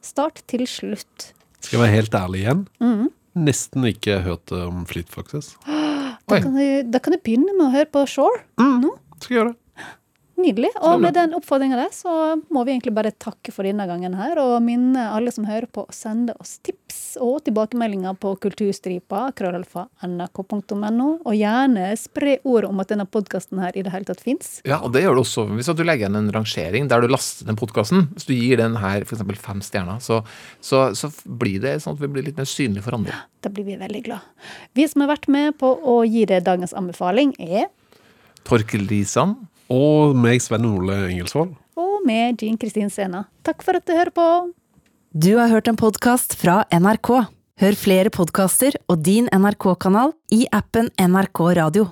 start 0.03 0.43
til 0.51 0.67
slutt. 0.69 1.32
Skal 1.60 1.80
jeg 1.80 1.84
være 1.86 1.97
helt 1.97 2.19
ærlig 2.19 2.43
igjen? 2.45 2.67
Mhm. 2.84 3.13
Nesten 3.38 3.84
ikke 3.86 4.15
hørt 4.25 4.49
om 4.56 4.86
Fleet 4.89 5.12
Foxes. 5.13 5.53
Da 6.27 6.41
kan, 6.43 6.58
du, 6.60 6.84
da 6.91 6.99
kan 6.99 7.13
du 7.13 7.21
begynne 7.23 7.53
med 7.56 7.69
å 7.69 7.71
høre 7.71 7.88
på 7.88 8.01
Shore 8.12 8.41
nå. 8.60 8.89
Skal 9.23 9.36
gjøre 9.38 9.51
det. 9.53 9.60
Nydelig. 10.38 10.69
Og 10.86 11.00
med 11.02 11.15
den 11.17 11.32
oppfordringa 11.34 11.80
der, 11.80 11.93
så 11.95 12.12
må 12.54 12.62
vi 12.67 12.76
egentlig 12.76 12.93
bare 12.93 13.10
takke 13.10 13.50
for 13.54 13.65
denne 13.65 13.88
gangen 13.89 14.13
her, 14.19 14.38
og 14.38 14.60
minne 14.62 15.08
alle 15.10 15.32
som 15.34 15.47
hører 15.50 15.65
på, 15.73 15.88
å 15.89 15.95
sende 15.95 16.36
oss 16.38 16.60
tips 16.62 17.17
og 17.23 17.39
tilbakemeldinger 17.47 18.13
på 18.21 18.36
kulturstripa, 18.43 19.23
krøllalfa, 19.38 19.88
nrk.no, 20.06 21.08
og 21.26 21.34
gjerne 21.34 21.89
spre 21.97 22.38
ordet 22.45 22.69
om 22.69 22.84
at 22.84 22.93
denne 22.93 23.08
podkasten 23.10 23.63
her 23.63 23.73
i 23.73 23.82
det 23.88 23.95
hele 23.95 24.06
tatt 24.06 24.21
fins. 24.21 24.60
Ja, 24.67 24.78
og 24.86 24.93
det 24.93 25.08
gjør 25.08 25.17
du 25.17 25.23
også 25.23 25.47
hvis 25.56 25.71
du 25.73 25.82
legger 25.82 26.06
igjen 26.06 26.21
en 26.21 26.30
rangering 26.36 26.91
der 26.91 27.02
du 27.02 27.10
laster 27.10 27.50
den 27.50 27.58
podkasten. 27.58 28.06
Hvis 28.13 28.30
du 28.30 28.36
gir 28.38 28.62
den 28.62 28.78
her 28.78 29.08
f.eks. 29.08 29.26
fem 29.41 29.65
stjerner, 29.65 29.97
så, 30.06 30.21
så, 30.62 30.91
så 30.93 31.10
blir 31.26 31.65
det 31.65 31.80
sånn 31.82 31.97
at 31.97 32.06
vi 32.06 32.13
blir 32.13 32.30
litt 32.30 32.38
mer 32.38 32.50
synlige 32.50 32.86
for 32.86 33.02
andre. 33.02 33.17
Da 33.41 33.50
blir 33.50 33.65
vi 33.65 33.82
veldig 33.82 34.06
glad. 34.06 34.47
Vi 34.78 34.86
som 34.86 35.02
har 35.02 35.15
vært 35.15 35.30
med 35.34 35.58
på 35.58 35.73
å 35.82 36.04
gi 36.06 36.28
deg 36.30 36.45
dagens 36.45 36.78
anbefaling, 36.78 37.34
er 37.41 37.71
Torkel 38.45 38.86
Risan. 38.88 39.39
Og 39.73 40.15
meg, 40.15 40.39
Sven 40.41 40.65
Ole 40.65 41.08
Engelsvold. 41.12 41.56
og 41.77 42.06
med 42.08 42.41
Jean 42.41 42.58
Kristin 42.58 42.89
Sena. 42.89 43.25
Takk 43.43 43.62
for 43.65 43.75
at 43.77 43.86
du 43.86 43.91
hører 43.93 44.13
på. 44.15 44.27
Du 45.13 45.36
har 45.38 45.49
hørt 45.51 45.67
en 45.67 45.75
podkast 45.75 46.36
fra 46.39 46.63
NRK. 46.71 47.10
Hør 47.60 47.75
flere 47.75 48.10
podkaster 48.13 48.77
og 48.88 49.01
din 49.03 49.27
NRK-kanal 49.34 50.13
i 50.32 50.45
appen 50.53 50.89
NRK 51.01 51.41
Radio. 51.58 51.88